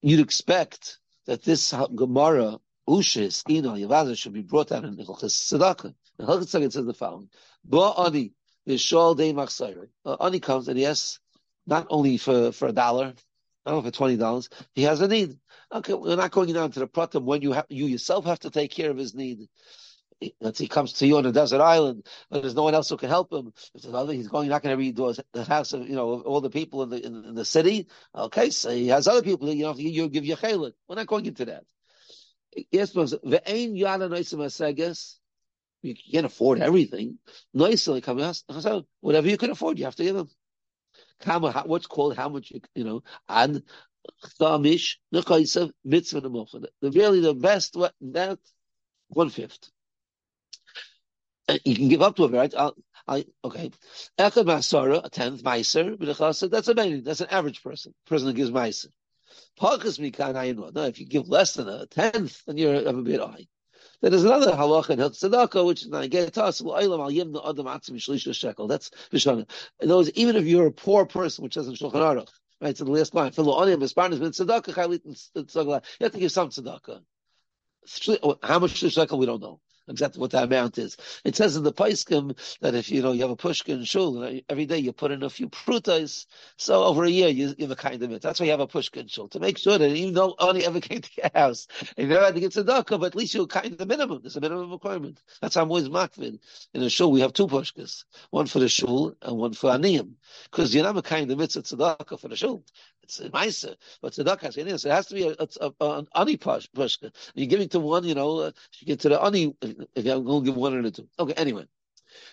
you'd 0.00 0.20
expect 0.20 0.98
that 1.26 1.42
this 1.42 1.72
Gemara 1.94 2.58
Ushis, 2.88 3.48
Ino, 3.48 3.74
Yavaza 3.74 4.16
should 4.18 4.32
be 4.32 4.42
brought 4.42 4.72
out 4.72 4.84
in 4.84 4.96
Hilchas 4.96 5.52
Tzedakah. 5.52 5.94
The 6.18 6.24
Hilchas 6.24 6.46
Tzedakah 6.46 6.72
says 6.72 6.84
the 6.84 6.94
following: 6.94 7.28
Bo 7.64 7.92
Ani 7.92 8.32
Vishol 8.68 9.16
Dei 9.16 9.32
Machsayre. 9.32 9.88
Uh, 10.04 10.16
Ani 10.20 10.40
comes 10.40 10.68
and 10.68 10.78
he 10.78 10.86
asks 10.86 11.20
not 11.66 11.86
only 11.90 12.16
for 12.16 12.50
for 12.52 12.68
a 12.68 12.72
dollar, 12.72 13.14
not 13.64 13.74
only 13.74 13.90
for 13.90 13.96
twenty 13.96 14.16
dollars. 14.16 14.48
He 14.74 14.82
has 14.82 15.00
a 15.00 15.08
need. 15.08 15.38
Okay, 15.72 15.94
we're 15.94 16.16
not 16.16 16.32
going 16.32 16.52
down 16.52 16.72
to 16.72 16.80
the 16.80 16.88
pratim 16.88 17.22
when 17.22 17.40
you 17.42 17.52
have, 17.52 17.66
you 17.68 17.86
yourself 17.86 18.24
have 18.26 18.40
to 18.40 18.50
take 18.50 18.72
care 18.72 18.90
of 18.90 18.96
his 18.96 19.14
need. 19.14 19.48
Let's 20.40 20.58
he 20.58 20.68
comes 20.68 20.92
to 20.94 21.06
you 21.06 21.16
on 21.16 21.26
a 21.26 21.32
desert 21.32 21.60
island, 21.60 22.06
but 22.30 22.42
there's 22.42 22.54
no 22.54 22.62
one 22.64 22.74
else 22.74 22.88
who 22.88 22.96
can 22.96 23.08
help 23.08 23.32
him. 23.32 23.52
If 23.74 23.82
there's 23.82 23.94
other, 23.94 24.12
he's 24.12 24.28
going 24.28 24.48
not 24.48 24.62
going 24.62 24.76
to 24.76 24.78
read 24.78 24.96
the 24.96 25.44
house 25.44 25.72
of 25.72 25.88
you 25.88 25.94
know 25.94 26.20
all 26.20 26.40
the 26.40 26.50
people 26.50 26.82
in 26.82 26.90
the 26.90 27.04
in, 27.04 27.24
in, 27.24 27.34
the 27.34 27.44
city. 27.44 27.88
Okay, 28.14 28.50
so 28.50 28.70
he 28.70 28.88
has 28.88 29.08
other 29.08 29.22
people. 29.22 29.48
You 29.48 29.64
know, 29.64 29.74
you 29.76 30.08
give 30.08 30.24
your 30.24 30.36
chelik. 30.36 30.74
We're 30.88 30.96
not 30.96 31.06
going 31.06 31.26
into 31.26 31.44
that. 31.46 31.64
Yes, 32.70 32.92
the 32.92 33.42
ain 33.46 33.76
yada 33.76 34.08
noisim 34.08 34.44
aseges. 34.44 35.18
You 35.82 35.94
can't 36.12 36.26
afford 36.26 36.60
everything. 36.60 37.18
Coming 37.56 38.34
whatever 39.00 39.28
you 39.28 39.36
can 39.36 39.50
afford, 39.50 39.78
you 39.78 39.84
have 39.84 39.96
to 39.96 40.04
give 40.04 40.16
them. 40.16 40.28
Kama, 41.20 41.64
what's 41.66 41.86
called 41.86 42.16
how 42.16 42.28
much 42.28 42.50
you, 42.50 42.60
you 42.74 42.84
know, 42.84 43.02
and 43.28 43.62
chamish 44.40 44.96
nekaisav 45.14 45.70
mitzvah 45.84 46.22
nemocha. 46.22 46.64
The 46.80 46.90
really 46.90 47.20
the 47.20 47.34
best 47.34 47.76
that 48.00 48.38
one 49.08 49.30
fifth. 49.30 49.70
Uh, 51.48 51.58
you 51.64 51.74
can 51.74 51.88
give 51.88 52.02
up 52.02 52.16
to 52.16 52.24
it, 52.24 52.32
right? 52.32 52.54
I'll, 52.56 52.76
I, 53.06 53.24
okay. 53.44 53.70
Echad 54.18 54.44
masara, 54.46 55.04
a 55.04 55.10
tenth 55.10 55.42
meiser, 55.42 55.96
that's 55.98 56.42
a 56.42 56.48
that's 57.02 57.20
an 57.20 57.28
average 57.30 57.62
person, 57.62 57.94
person 58.06 58.28
that 58.28 58.36
gives 58.36 58.50
meiser. 58.50 58.86
Parkas 59.56 59.98
mikan 59.98 60.34
ayin 60.34 60.74
No, 60.74 60.84
if 60.84 60.98
you 60.98 61.06
give 61.06 61.28
less 61.28 61.54
than 61.54 61.68
a 61.68 61.86
tenth, 61.86 62.42
then 62.46 62.56
you're 62.56 62.86
a 62.86 62.92
bit 62.92 63.20
high. 63.20 63.46
Then 64.00 64.10
there's 64.10 64.24
another 64.24 64.52
halacha 64.52 64.90
in 64.90 64.98
Hilch 64.98 65.18
Tzedakah, 65.18 65.64
which 65.64 65.86
is 65.86 65.92
I 65.92 66.08
get 66.08 66.36
us, 66.38 66.60
shekel. 66.60 68.66
That's 68.66 68.90
Bishana. 69.12 69.48
In 69.80 69.88
words, 69.88 70.10
even 70.14 70.36
if 70.36 70.44
you're 70.44 70.66
a 70.66 70.72
poor 70.72 71.06
person, 71.06 71.44
which 71.44 71.54
doesn't 71.54 71.78
Shulchan 71.78 71.92
Aruch, 71.92 72.28
right, 72.60 72.76
so 72.76 72.84
the 72.84 72.90
last 72.90 73.14
line, 73.14 73.32
you 73.36 73.44
have 76.00 76.12
to 76.12 76.18
give 76.18 76.32
some 76.32 76.50
tzedakah. 76.50 77.02
Oh, 78.22 78.38
how 78.42 78.58
much 78.58 78.76
shekel, 78.76 79.18
we 79.18 79.26
don't 79.26 79.42
know 79.42 79.60
exactly 79.88 80.20
what 80.20 80.30
that 80.32 80.44
amount 80.44 80.78
is. 80.78 80.96
It 81.24 81.36
says 81.36 81.56
in 81.56 81.62
the 81.62 81.72
Paiskim 81.72 82.36
that 82.60 82.74
if 82.74 82.90
you 82.90 83.02
know 83.02 83.12
you 83.12 83.22
have 83.22 83.30
a 83.30 83.36
pushkin 83.36 83.84
shul, 83.84 84.40
every 84.48 84.66
day 84.66 84.78
you 84.78 84.92
put 84.92 85.10
in 85.10 85.22
a 85.22 85.30
few 85.30 85.48
prutas, 85.48 86.26
so 86.56 86.84
over 86.84 87.04
a 87.04 87.10
year 87.10 87.28
you, 87.28 87.48
you 87.58 87.64
have 87.64 87.70
a 87.70 87.76
kind 87.76 88.02
of 88.02 88.10
it. 88.12 88.22
That's 88.22 88.40
why 88.40 88.46
you 88.46 88.52
have 88.52 88.60
a 88.60 88.66
pushkin 88.66 89.08
shul 89.08 89.28
to 89.28 89.40
make 89.40 89.58
sure 89.58 89.78
that 89.78 89.90
even 89.90 90.14
though 90.14 90.34
only 90.38 90.64
ever 90.64 90.80
came 90.82 91.00
to 91.00 91.10
your 91.16 91.30
house, 91.34 91.66
and 91.96 92.08
you 92.08 92.14
never 92.14 92.26
had 92.26 92.34
to 92.34 92.40
get 92.40 92.52
tzedakah, 92.52 93.00
but 93.00 93.06
at 93.06 93.14
least 93.14 93.34
you 93.34 93.46
kind 93.46 93.72
of 93.72 93.78
the 93.78 93.86
minimum. 93.86 94.20
There's 94.22 94.36
a 94.36 94.40
minimum 94.40 94.70
requirement. 94.70 95.20
That's 95.40 95.54
how 95.56 95.62
I'm 95.62 95.70
always 95.70 95.88
makvid. 95.88 96.38
In 96.74 96.82
a 96.82 96.90
shul 96.90 97.12
we 97.12 97.20
have 97.20 97.32
two 97.32 97.46
pushkas, 97.46 98.04
one 98.30 98.46
for 98.46 98.58
the 98.58 98.68
shul 98.68 99.14
and 99.22 99.36
one 99.36 99.52
for 99.52 99.70
aniyim, 99.70 100.12
because 100.50 100.74
you're 100.74 100.84
not 100.84 100.96
a 100.96 101.02
kind 101.02 101.30
of 101.30 101.38
mitzvah 101.38 101.62
tzedakah 101.62 102.18
for 102.20 102.28
the 102.28 102.36
shul. 102.36 102.64
It's 103.12 103.20
a 103.20 103.30
ma'aser, 103.30 103.76
but 104.00 104.12
tzedakah 104.14 104.78
so 104.78 104.88
it 104.88 104.92
has 104.92 105.06
to 105.06 105.14
be 105.14 105.28
a, 105.28 105.36
a, 105.38 105.72
a, 105.80 105.98
an 105.98 106.08
ani 106.14 106.38
pushka. 106.38 107.12
You're 107.34 107.46
giving 107.46 107.68
to 107.70 107.80
one, 107.80 108.04
you 108.04 108.14
know, 108.14 108.38
uh, 108.38 108.50
you 108.78 108.86
get 108.86 109.00
to 109.00 109.10
the 109.10 109.22
ani 109.22 109.54
if 109.60 110.06
I'm 110.06 110.24
going 110.24 110.44
to 110.44 110.50
give 110.50 110.56
one 110.56 110.74
or 110.74 110.90
two. 110.90 111.08
Okay, 111.18 111.34
anyway. 111.34 111.66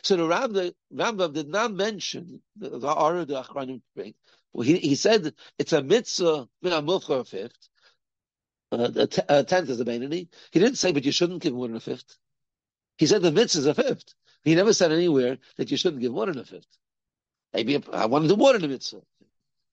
So 0.04 0.15
the 0.15 0.24
Rambam, 0.24 0.74
Rambam 0.94 1.34
did 1.34 1.50
not 1.50 1.74
mention 1.74 2.42
the, 2.56 2.70
the 2.80 2.92
order 2.92 3.26
the 3.26 3.44
Achronim 3.44 3.82
bring. 3.96 4.13
Well, 4.54 4.65
he, 4.65 4.78
he 4.78 4.96
said 4.96 5.34
it's 5.58 5.74
a 5.74 5.84
mitzvah 5.84 6.48
min 6.62 6.74
a 6.74 7.24
fifth, 7.26 7.70
uh, 8.72 8.89
a 9.30 9.44
tenth 9.44 9.70
is 9.70 9.80
a 9.80 9.86
Bainani. 9.86 10.28
He 10.52 10.60
didn't 10.60 10.78
say, 10.78 10.92
but 10.92 11.06
you 11.06 11.12
shouldn't 11.12 11.42
give 11.42 11.54
more 11.54 11.68
than 11.68 11.78
a 11.78 11.82
fifth. 11.82 12.18
He 12.98 13.06
said 13.06 13.22
the 13.22 13.32
mitzvah 13.32 13.60
is 13.60 13.65
a 13.65 13.74
fifth. 13.74 14.13
He 14.44 14.56
never 14.56 14.74
said 14.74 14.92
anywhere 14.92 15.38
that 15.58 15.72
you 15.72 15.78
shouldn't 15.78 16.02
give 16.02 16.13
one 16.13 16.30
than 16.30 16.39
a 16.39 16.46
fifth. 16.46 16.78
Maybe 17.54 17.84
I 17.92 18.06
want 18.06 18.24
to 18.24 18.30
do 18.30 18.38
more 18.38 18.54
than 18.54 18.63
a 18.63 18.68
mitzvah. 18.68 19.02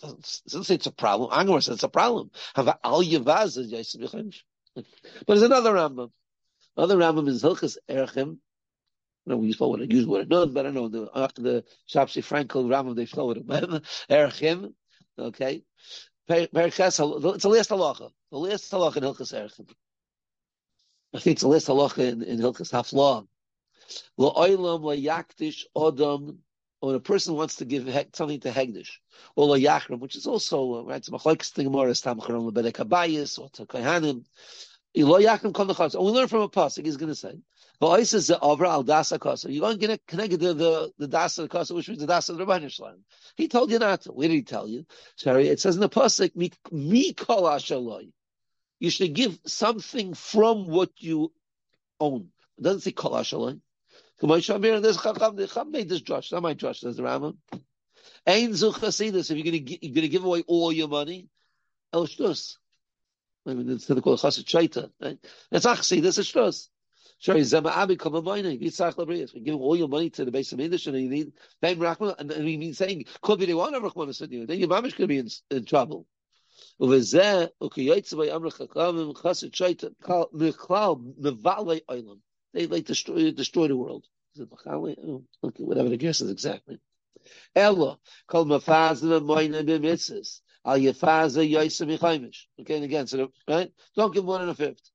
Doesn't, 0.00 0.64
say 0.64 0.74
it's 0.74 0.86
a 0.86 0.92
problem. 0.92 1.30
Angmar 1.30 1.62
says 1.62 1.74
it's 1.74 1.82
a 1.82 1.88
problem. 1.88 2.30
But 2.54 2.78
there's 5.26 5.42
another 5.42 5.72
Rambam. 5.72 6.10
Another 6.76 6.96
Rambam 6.96 7.28
is 7.28 7.42
Hilchas 7.42 7.78
Erchem. 7.88 8.38
No, 9.24 9.38
we 9.38 9.52
spoke 9.52 9.78
to 9.78 9.92
use 9.92 10.06
word 10.06 10.28
no, 10.28 10.46
but 10.46 10.66
I 10.66 10.70
know 10.70 10.88
the 10.88 11.08
after 11.14 11.42
the 11.42 11.64
Shapsi 11.88 12.22
Frankel 12.22 12.66
Rambam 12.66 12.94
they 12.94 13.06
flow 13.06 13.28
with 13.28 13.38
him. 13.50 13.82
Erchem, 14.10 14.74
okay. 15.18 15.64
It's 16.28 16.98
a 16.98 17.48
last 17.48 17.70
halacha. 17.70 18.10
The 18.30 18.38
last 18.38 18.70
halacha 18.70 18.96
in 18.98 19.02
Hilchas 19.04 19.32
Erchem. 19.32 19.68
I 21.14 21.20
think 21.20 21.34
it's 21.34 21.42
the 21.42 21.48
last 21.48 21.68
halacha 21.68 22.12
in, 22.12 22.22
in 22.22 22.38
Hilchas 22.38 22.70
Haflah. 22.70 23.26
La'olam 24.18 24.82
la'yaktish 24.82 25.64
when 26.86 26.94
a 26.94 27.00
person 27.00 27.34
wants 27.34 27.56
to 27.56 27.64
give 27.64 27.88
something 28.12 28.40
to 28.40 28.50
Hegdish, 28.50 28.98
or 29.34 29.48
La 29.48 29.56
Yachram, 29.56 29.98
which 29.98 30.14
is 30.14 30.26
also, 30.26 30.76
uh, 30.76 30.82
right, 30.84 30.96
it's 30.96 31.50
the 31.50 31.64
Gemara, 31.64 31.90
is 31.90 32.00
Tamcharam 32.00 32.50
Lebedek 32.50 32.74
Habayis, 32.74 33.38
or 33.38 33.48
to 33.50 33.66
Kohanim, 33.66 34.24
Yachram 34.96 35.52
Kon 35.52 35.68
And 35.68 36.04
we 36.04 36.12
learn 36.12 36.28
from 36.28 36.42
a 36.42 36.48
pasuk, 36.48 36.84
he's 36.84 36.96
going 36.96 37.10
to 37.10 37.16
say, 37.16 37.34
Va'is 37.82 38.14
is 38.14 38.28
the 38.28 38.38
Avra 38.40 38.68
al 38.68 38.84
Dasa 38.84 39.18
Kasa. 39.18 39.52
You're 39.52 39.60
going 39.60 39.78
to 39.78 39.98
connect 40.06 40.30
to 40.30 40.54
the, 40.54 40.92
the 40.96 41.08
Dasa 41.08 41.48
Kasa, 41.50 41.74
which 41.74 41.88
means 41.88 42.00
the 42.00 42.06
Dasa 42.06 42.30
of 42.30 42.38
the 42.38 42.46
Rabban 42.46 42.70
Shalom. 42.70 43.04
He 43.36 43.48
told 43.48 43.70
you 43.70 43.78
not 43.78 44.02
to. 44.02 44.12
Where 44.12 44.28
did 44.28 44.34
he 44.34 44.42
tell 44.42 44.66
you? 44.66 44.86
Sorry, 45.16 45.48
it 45.48 45.60
says 45.60 45.74
in 45.74 45.82
the 45.82 45.88
pasuk, 45.88 46.34
Mi 46.72 47.12
Kol 47.12 47.42
Ashaloi. 47.42 48.12
You 48.78 48.90
should 48.90 49.12
give 49.12 49.38
something 49.46 50.14
from 50.14 50.66
what 50.66 50.90
you 50.98 51.32
own. 52.00 52.28
It 52.58 52.62
doesn't 52.62 52.80
say 52.80 52.92
Kol 52.92 53.12
Ashaloi. 53.12 53.60
This 54.20 54.46
Chacham 55.02 55.36
Chacham 55.36 55.70
made 55.70 55.88
this 55.88 56.00
drush, 56.00 56.32
not 56.32 56.42
my 56.42 56.54
drush, 56.54 56.80
says 56.80 56.96
the 56.96 57.02
Rambam. 57.02 57.36
Ein 58.26 58.54
zu 58.54 58.72
chasidus. 58.72 59.30
If 59.30 59.36
you're 59.36 59.44
going 59.52 59.64
to 59.64 59.86
you're 59.86 59.94
going 59.94 60.02
to 60.02 60.08
give 60.08 60.24
away 60.24 60.42
all 60.46 60.72
your 60.72 60.88
money, 60.88 61.28
el 61.92 62.06
shtus. 62.06 62.56
I 63.46 63.54
mean, 63.54 63.68
it's 63.70 63.86
called 63.86 64.18
chasid 64.18 64.46
shaita. 64.46 64.90
Right? 65.00 65.18
That's 65.50 65.64
This 65.90 66.18
is 66.18 66.32
shtus. 66.32 66.68
Sorry, 67.18 67.40
zema 67.42 67.70
abi 67.70 67.96
kama 67.96 68.22
mining. 68.22 68.58
Yitzach 68.58 68.94
labrius. 68.94 69.32
We're 69.34 69.54
all 69.54 69.76
your 69.76 69.88
money 69.88 70.10
to 70.10 70.24
the 70.24 70.30
base 70.30 70.52
of 70.52 70.60
English, 70.60 70.86
and 70.86 70.98
you 70.98 71.10
need 71.10 71.32
then 71.60 71.78
rachman. 71.78 72.14
And, 72.18 72.30
and 72.32 72.44
we 72.44 72.56
mean 72.56 72.72
saying 72.72 73.04
could 73.20 73.38
be 73.38 73.46
the 73.46 73.54
one 73.54 73.74
of 73.74 73.82
rachman 73.82 74.46
Then 74.46 74.58
your 74.58 74.68
mamish 74.68 74.94
could 74.96 75.08
be 75.08 75.18
in, 75.18 75.28
in 75.50 75.66
trouble. 75.66 76.06
Uveze 76.80 77.50
ukiyotz 77.60 78.16
by 78.16 78.30
amr 78.30 78.50
chasid 78.50 79.52
shaita 79.52 79.94
miklal 80.32 81.14
mevale 81.20 81.82
oilam. 81.86 82.20
They 82.56 82.66
like 82.66 82.86
destroy 82.86 83.32
destroy 83.32 83.68
the 83.68 83.76
world. 83.76 84.06
Okay, 84.40 85.62
whatever 85.62 85.90
the 85.90 85.98
guess 85.98 86.22
is 86.22 86.30
exactly. 86.30 86.78
Ella 87.54 87.98
called 88.26 88.48
mafazim 88.48 89.26
moina 89.26 89.62
b'mitzvahs. 89.62 90.40
Al 90.64 90.78
yafaza 90.78 91.46
yaisa 91.46 91.86
michaimish. 91.86 92.46
Okay, 92.58 92.76
and 92.76 92.84
again, 92.84 93.06
so 93.06 93.30
right. 93.46 93.70
Don't 93.94 94.14
give 94.14 94.24
one 94.24 94.40
and 94.40 94.50
a 94.50 94.54
fifth. 94.54 94.90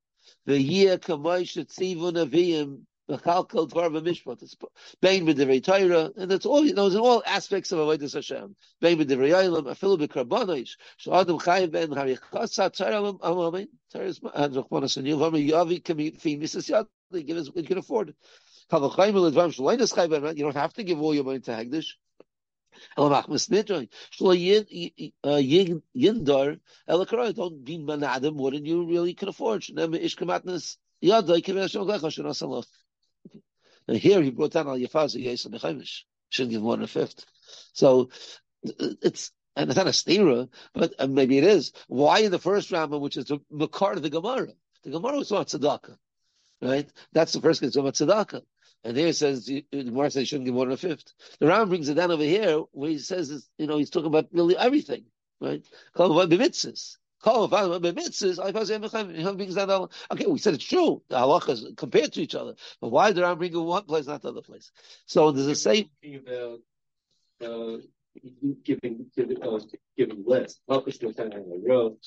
The 0.47 0.60
year 0.60 0.97
kamoish 0.97 1.56
tzivun 1.67 2.13
aviyim 2.26 2.82
Bechalkel 3.12 3.69
Dvar 3.69 3.89
B'Mishpat. 3.91 4.41
It's 4.41 4.56
Bein 5.02 5.26
B'Divrei 5.26 5.63
Torah, 5.63 6.12
and 6.15 6.32
that's 6.32 6.45
all, 6.45 6.65
you 6.65 6.74
know, 6.74 6.88
in 6.88 6.97
all 6.97 7.21
aspects 7.26 7.71
of 7.71 7.80
Avodah 7.80 8.13
Hashem. 8.13 8.56
Bein 8.80 8.97
B'Divrei 8.97 9.32
Yolim, 9.32 9.65
Afilu 9.65 10.08
B'Karbonosh, 10.08 10.78
Sh'adam 11.00 11.39
Chayiv 11.41 11.71
Ben 11.71 11.89
Harichasa 11.89 12.71
Torah 12.74 13.13
Amamin, 13.13 13.67
Torah 13.91 14.06
is 14.06 14.19
uh, 14.24 14.47
Rachman 14.47 14.82
Hashem, 14.82 15.04
Yavami 15.04 15.50
Yavi 15.50 15.84
Kami 15.84 16.12
Fi. 16.12 16.38
Yad, 16.38 16.88
give 17.12 17.38
us, 17.38 17.52
we 17.54 17.63
can 17.63 17.78
afford 17.78 18.13
you 18.71 18.80
don't 18.80 20.56
have 20.56 20.74
to 20.74 20.84
give 20.84 21.02
all 21.02 21.13
your 21.13 21.26
money 21.26 21.41
to 21.41 21.52
Hagdish. 21.52 21.88
Elakarai, 26.89 27.36
don't 27.36 27.65
be 27.65 27.78
manadim 27.78 28.36
more 28.36 28.52
than 28.52 28.65
you 28.65 28.86
really 28.86 29.13
can 29.13 29.28
afford. 29.28 29.63
And 33.88 33.97
here 33.97 34.21
he 34.21 34.32
brought 34.32 34.52
down 34.52 34.67
al 34.67 34.78
yafazu 34.78 35.21
yesa 35.21 35.47
bechemish. 35.47 36.04
Shouldn't 36.30 36.52
give 36.52 36.62
more 36.62 36.78
than 36.78 36.86
a 36.86 36.88
fifth. 36.88 37.26
So 37.74 38.10
it's 38.63 39.32
and 39.56 39.69
it's 39.69 39.78
not 39.78 39.88
a 39.88 39.89
stira, 39.89 40.47
but 40.74 40.93
uh, 40.97 41.08
maybe 41.08 41.38
it 41.38 41.43
is. 41.43 41.74
Why 41.88 42.19
in 42.19 42.32
the 42.32 42.39
first 42.39 42.71
Rama, 42.71 42.97
which 42.97 43.17
is 43.17 43.26
the 43.26 43.39
makar 43.50 43.93
of 43.93 44.02
the 44.02 44.10
Gemara? 44.10 44.54
The 44.84 44.91
Gemara 44.91 45.17
was 45.17 45.32
about 45.32 45.47
tzedakah, 45.47 45.97
right? 46.62 46.89
That's 47.13 47.34
the 47.34 47.41
first 47.41 47.62
case 47.62 47.76
about 47.76 47.95
tzedakah. 47.95 48.41
And 48.84 48.97
here 48.97 49.08
it 49.08 49.15
says 49.15 49.45
the 49.45 49.65
Gemara 49.71 50.10
says 50.10 50.21
you 50.21 50.26
shouldn't 50.26 50.45
give 50.45 50.56
more 50.56 50.65
than 50.65 50.74
a 50.74 50.78
fifth. 50.78 51.13
The 51.39 51.47
Ram 51.47 51.69
brings 51.69 51.89
it 51.89 51.95
down 51.95 52.12
over 52.12 52.24
here 52.24 52.63
where 52.71 52.89
he 52.89 52.97
says, 52.97 53.47
you 53.58 53.67
know, 53.67 53.78
he's 53.78 53.91
talking 53.91 54.08
about 54.08 54.28
really 54.32 54.58
everything, 54.58 55.06
right? 55.39 55.63
Call 55.93 56.12
about 56.12 56.30
mitzvahs. 56.30 56.97
Okay, 57.24 57.38
we 60.26 60.39
said 60.39 60.56
it's 60.56 60.65
true. 60.65 61.04
The 61.08 61.17
halacha 61.17 61.50
is 61.50 61.67
compared 61.78 62.13
to 62.13 62.21
each 62.21 62.34
other. 62.34 62.56
But 62.80 62.89
why 62.89 63.12
did 63.12 63.24
I 63.24 63.36
bring 63.36 63.54
it 63.54 63.58
one 63.58 63.84
place, 63.84 64.08
not 64.08 64.24
the 64.24 64.30
other 64.30 64.41
place? 64.41 64.71
So 65.06 65.32
there's 65.32 65.45
a 65.45 65.54
same. 65.54 65.91
About, 66.04 66.62
uh, 67.43 67.78
giving 68.63 69.06
giving 69.15 69.39
uh, 69.41 69.60
giving 69.97 70.24
less. 70.26 70.60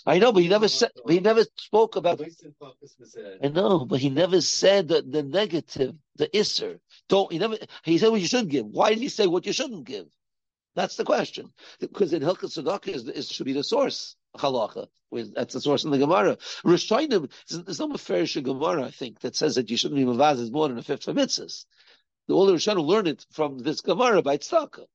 I 0.06 0.18
know, 0.18 0.32
but 0.32 0.42
he 0.42 0.48
never 0.48 0.68
said. 0.68 0.90
But 1.04 1.12
he 1.12 1.20
never 1.20 1.44
spoke 1.56 1.96
about. 1.96 2.20
I 3.42 3.48
know, 3.48 3.84
but 3.84 4.00
he 4.00 4.10
never 4.10 4.40
said 4.40 4.88
the, 4.88 5.02
the 5.02 5.22
negative, 5.22 5.94
the 6.16 6.28
isser. 6.28 6.78
Don't 7.08 7.32
he 7.32 7.38
never? 7.38 7.56
He 7.84 7.98
said 7.98 8.08
what 8.10 8.20
you 8.20 8.26
should 8.26 8.48
give. 8.48 8.66
Why 8.66 8.90
did 8.90 8.98
he 8.98 9.08
say 9.08 9.26
what 9.26 9.46
you 9.46 9.52
shouldn't 9.52 9.84
give? 9.84 10.06
That's 10.74 10.96
the 10.96 11.04
question. 11.04 11.52
Because 11.78 12.12
in 12.12 12.22
Hilchot 12.22 12.50
Tzedakah 12.50 12.88
is, 12.88 13.08
is 13.08 13.28
should 13.30 13.46
be 13.46 13.52
the 13.52 13.62
source 13.62 14.16
halacha. 14.36 14.88
That's 15.34 15.54
the 15.54 15.60
source 15.60 15.84
in 15.84 15.92
the 15.92 15.98
Gemara. 15.98 16.36
Rishonim, 16.64 17.30
there's 17.48 17.78
no 17.78 17.88
Meferish 17.88 18.42
Gemara, 18.42 18.82
I 18.84 18.90
think, 18.90 19.20
that 19.20 19.36
says 19.36 19.54
that 19.54 19.70
you 19.70 19.76
shouldn't 19.76 20.00
be 20.00 20.04
Mavaz 20.04 20.40
is 20.40 20.50
more 20.50 20.68
than 20.68 20.78
a 20.78 20.82
fifth 20.82 21.06
of 21.06 21.14
mitzvahs. 21.16 21.66
All 22.28 22.46
the 22.46 22.54
Rishonim 22.54 22.84
learn 22.84 23.06
it 23.06 23.24
from 23.30 23.58
this 23.58 23.80
Gemara 23.80 24.22
by 24.22 24.38
Tzedakah. 24.38 24.86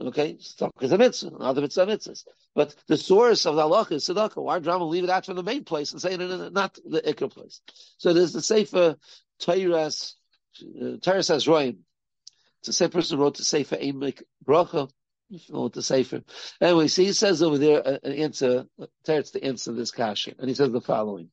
Okay, 0.00 0.34
tzedakah 0.34 0.82
is 0.82 0.92
a 0.92 0.98
mitzvah, 0.98 1.36
other 1.36 1.60
mitzvah 1.60 1.86
mitzvahs. 1.86 2.24
But 2.54 2.74
the 2.88 2.96
source 2.96 3.46
of 3.46 3.56
the 3.56 3.62
halacha 3.62 3.92
is 3.92 4.04
tzedakah. 4.04 4.42
Why 4.42 4.58
drama 4.58 4.84
leave 4.84 5.04
it 5.04 5.10
out 5.10 5.26
from 5.26 5.36
the 5.36 5.42
main 5.42 5.64
place 5.64 5.92
and 5.92 6.02
say 6.02 6.14
it 6.14 6.52
not 6.52 6.78
the 6.84 7.00
ikr 7.00 7.30
place? 7.30 7.60
So 7.98 8.12
there's 8.12 8.32
the 8.32 8.42
sefer 8.42 8.96
Tairas, 9.40 10.14
uh, 10.60 10.96
Tairas 10.98 11.28
has 11.28 11.46
Royim. 11.46 11.78
It's 12.60 12.68
a 12.68 12.72
same 12.72 12.90
person 12.90 13.18
wrote 13.18 13.36
the 13.36 13.44
sefer 13.44 13.76
Emek 13.76 14.22
Bracha 14.44 14.90
If 15.30 15.48
what 15.48 15.72
to 15.74 15.82
say 15.82 16.02
for. 16.02 16.22
Anyway, 16.60 16.88
see, 16.88 17.06
he 17.06 17.12
says 17.12 17.42
over 17.42 17.58
there 17.58 17.86
uh, 17.86 17.98
an 18.02 18.12
answer, 18.12 18.66
Teretz 19.06 19.32
to 19.32 19.44
answer 19.44 19.72
this 19.72 19.90
question, 19.90 20.34
and 20.38 20.48
he 20.48 20.54
says 20.54 20.70
the 20.70 20.80
following. 20.80 21.30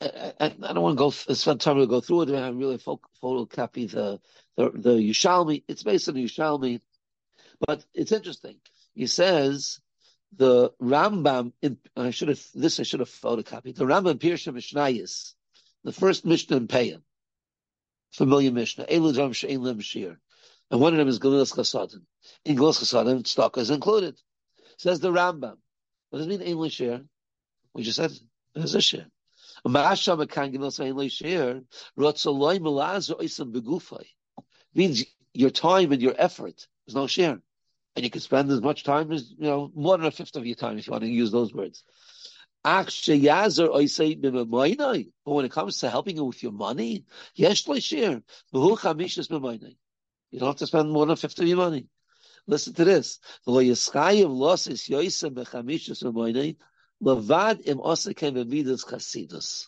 I, 0.00 0.32
I, 0.40 0.46
I 0.46 0.72
don't 0.72 0.82
want 0.82 0.98
to 0.98 1.04
go 1.04 1.10
spend 1.10 1.60
time 1.60 1.78
to 1.78 1.86
go 1.86 2.00
through 2.00 2.22
it. 2.22 2.34
I 2.34 2.48
really 2.50 2.78
photocopy 2.78 3.90
the, 3.90 4.20
the 4.56 4.70
the 4.70 4.90
Yushalmi. 4.90 5.64
It's 5.68 5.82
based 5.82 6.08
on 6.08 6.14
Yushalmi, 6.14 6.80
but 7.66 7.84
it's 7.94 8.12
interesting. 8.12 8.56
He 8.94 9.06
says 9.06 9.80
the 10.36 10.70
Rambam. 10.82 11.52
In, 11.62 11.78
I 11.96 12.10
should 12.10 12.28
have 12.28 12.42
this. 12.54 12.78
I 12.80 12.82
should 12.82 13.00
have 13.00 13.08
photocopied 13.08 13.76
the 13.76 13.86
Rambam 13.86 14.18
Pirsha 14.18 14.52
Mishnayis, 14.52 15.32
the 15.84 15.92
first 15.92 16.26
Mishnah 16.26 16.58
in 16.58 16.68
Payah, 16.68 17.00
familiar 18.12 18.52
Mishnah. 18.52 18.86
Elu 18.86 19.14
Dram 19.14 19.32
Shein 19.32 19.60
Lem 19.60 19.80
Shir 19.80 20.18
and 20.70 20.80
one 20.80 20.92
of 20.92 20.98
them 20.98 21.08
is 21.08 21.18
Galilas 21.18 21.54
Chasadim. 21.54 22.02
In 22.44 22.56
Galilas 22.56 22.82
Chasadim, 22.82 23.22
tzedakah 23.22 23.58
is 23.58 23.70
included. 23.70 24.20
Says 24.78 25.00
the 25.00 25.10
Rambam. 25.10 25.56
What 26.10 26.18
does 26.18 26.26
it 26.26 26.30
mean, 26.30 26.42
English 26.42 26.74
share? 26.74 27.02
We 27.72 27.82
just 27.82 27.96
said, 27.96 28.12
there's 28.54 28.74
a 28.74 28.80
share. 28.80 29.06
Means 34.74 35.04
your 35.32 35.50
time 35.50 35.92
and 35.92 36.02
your 36.02 36.14
effort. 36.16 36.66
There's 36.86 36.94
no 36.94 37.06
share. 37.06 37.40
And 37.96 38.04
you 38.04 38.10
can 38.10 38.20
spend 38.20 38.50
as 38.50 38.60
much 38.60 38.84
time 38.84 39.10
as, 39.10 39.30
you 39.30 39.46
know, 39.46 39.72
more 39.74 39.96
than 39.96 40.06
a 40.06 40.10
fifth 40.10 40.36
of 40.36 40.46
your 40.46 40.54
time 40.54 40.78
if 40.78 40.86
you 40.86 40.92
want 40.92 41.02
to 41.02 41.10
use 41.10 41.32
those 41.32 41.52
words. 41.52 41.82
But 42.62 42.92
when 45.24 45.44
it 45.44 45.52
comes 45.52 45.78
to 45.78 45.90
helping 45.90 46.16
you 46.16 46.24
with 46.24 46.42
your 46.42 46.52
money, 46.52 47.04
yes, 47.34 47.66
share. 47.82 48.22
You 48.52 48.60
don't 50.38 50.48
have 50.48 50.56
to 50.56 50.66
spend 50.66 50.90
more 50.90 51.06
than 51.06 51.16
50 51.16 51.42
of 51.42 51.48
your 51.48 51.56
money. 51.56 51.86
Listen 52.46 52.74
to 52.74 52.84
this. 52.84 53.18
Levad 57.02 57.66
im 57.66 57.78
chasidus. 57.78 59.66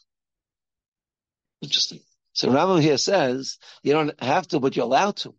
Interesting. 1.60 2.00
So 2.32 2.48
Rambam 2.48 2.80
here 2.80 2.98
says 2.98 3.58
you 3.82 3.92
don't 3.92 4.22
have 4.22 4.46
to, 4.48 4.60
but 4.60 4.76
you're 4.76 4.84
allowed 4.84 5.16
to. 5.16 5.34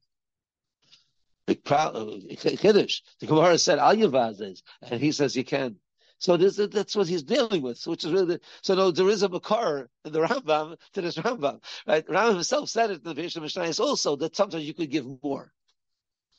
Uh, 1.47 2.19
Kiddush. 2.37 3.01
The 3.19 3.25
Gemara 3.25 3.57
said 3.57 3.79
al 3.79 3.95
yavazes, 3.95 4.61
and 4.81 5.01
he 5.01 5.11
says 5.11 5.35
you 5.35 5.43
can. 5.43 5.77
So 6.19 6.35
this, 6.35 6.57
that's 6.57 6.95
what 6.95 7.07
he's 7.07 7.23
dealing 7.23 7.61
with, 7.61 7.81
which 7.87 8.03
is 8.03 8.11
really, 8.11 8.39
so 8.61 8.75
no, 8.75 8.91
there 8.91 9.07
is 9.07 9.23
a 9.23 9.29
makar 9.29 9.89
in 10.03 10.11
the 10.11 10.19
Rambam 10.19 10.77
to 10.93 11.01
this 11.01 11.17
Rambam, 11.17 11.63
right? 11.87 12.05
Rambam 12.05 12.33
himself 12.33 12.69
said 12.69 12.91
it 12.91 13.05
in 13.05 13.15
the 13.15 13.21
Mishnayos 13.21 13.79
also 13.79 14.17
that 14.17 14.35
sometimes 14.35 14.65
you 14.65 14.73
could 14.73 14.91
give 14.91 15.07
more. 15.23 15.53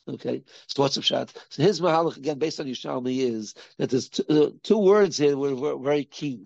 Okay, 0.07 0.43
so 0.67 0.81
what's 0.81 0.95
the 0.95 1.01
shot? 1.01 1.31
So 1.49 1.61
his 1.61 1.79
mahalach 1.79 2.17
again, 2.17 2.39
based 2.39 2.59
on 2.59 2.65
Yishalmi, 2.65 3.19
is 3.19 3.53
that 3.77 3.89
there's 3.91 4.09
two, 4.09 4.23
uh, 4.29 4.49
two 4.63 4.77
words 4.77 5.17
here 5.17 5.37
were, 5.37 5.55
were 5.55 5.77
very 5.77 6.05
key. 6.05 6.45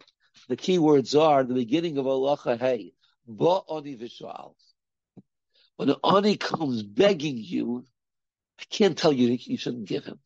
The 0.49 0.57
key 0.57 0.77
words 0.77 1.15
are 1.15 1.43
the 1.43 1.53
beginning 1.53 1.97
of 1.97 2.05
Allah 2.05 2.37
Hey, 2.59 2.93
Ba'ani 3.29 3.97
Vishal. 3.97 4.55
When 5.77 5.89
an 5.89 5.95
ani 6.03 6.37
comes 6.37 6.83
begging 6.83 7.37
you, 7.37 7.85
I 8.59 8.63
can't 8.69 8.97
tell 8.97 9.11
you 9.11 9.37
you 9.39 9.57
shouldn't 9.57 9.87
give 9.87 10.05
him. 10.05 10.19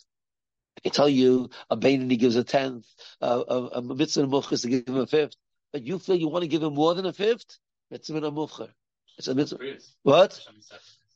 I 0.77 0.81
can 0.81 0.91
tell 0.91 1.09
you 1.09 1.49
a 1.69 1.77
Bainani 1.77 2.17
gives 2.17 2.35
a 2.35 2.43
tenth, 2.43 2.85
uh, 3.21 3.43
a, 3.47 3.55
a 3.77 3.81
mitzvah 3.81 4.27
muchas 4.27 4.61
to 4.61 4.69
give 4.69 4.87
him 4.87 4.97
a 4.97 5.07
fifth, 5.07 5.35
but 5.71 5.83
you 5.83 5.99
feel 5.99 6.15
you 6.15 6.29
want 6.29 6.43
to 6.43 6.47
give 6.47 6.63
him 6.63 6.73
more 6.73 6.93
than 6.95 7.05
a 7.05 7.13
fifth. 7.13 7.57
Mitzvah 7.91 8.17
a 8.25 8.31
muchar. 8.31 8.69
It's 9.17 9.27
a 9.27 9.35
mitzvah. 9.35 9.59
What? 10.03 10.39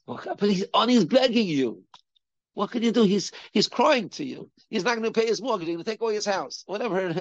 But 0.05 0.41
he's 0.41 0.65
on. 0.73 0.89
He's 0.89 1.05
begging 1.05 1.47
you. 1.47 1.83
What 2.53 2.71
can 2.71 2.83
you 2.83 2.91
do? 2.91 3.03
He's 3.03 3.31
he's 3.51 3.67
crying 3.67 4.09
to 4.09 4.23
you. 4.23 4.49
He's 4.69 4.83
not 4.83 4.95
going 4.97 5.11
to 5.11 5.19
pay 5.19 5.27
his 5.27 5.41
mortgage. 5.41 5.67
He's 5.67 5.75
going 5.75 5.85
to 5.85 5.91
take 5.91 6.01
away 6.01 6.15
his 6.15 6.25
house. 6.25 6.63
Whatever. 6.67 6.99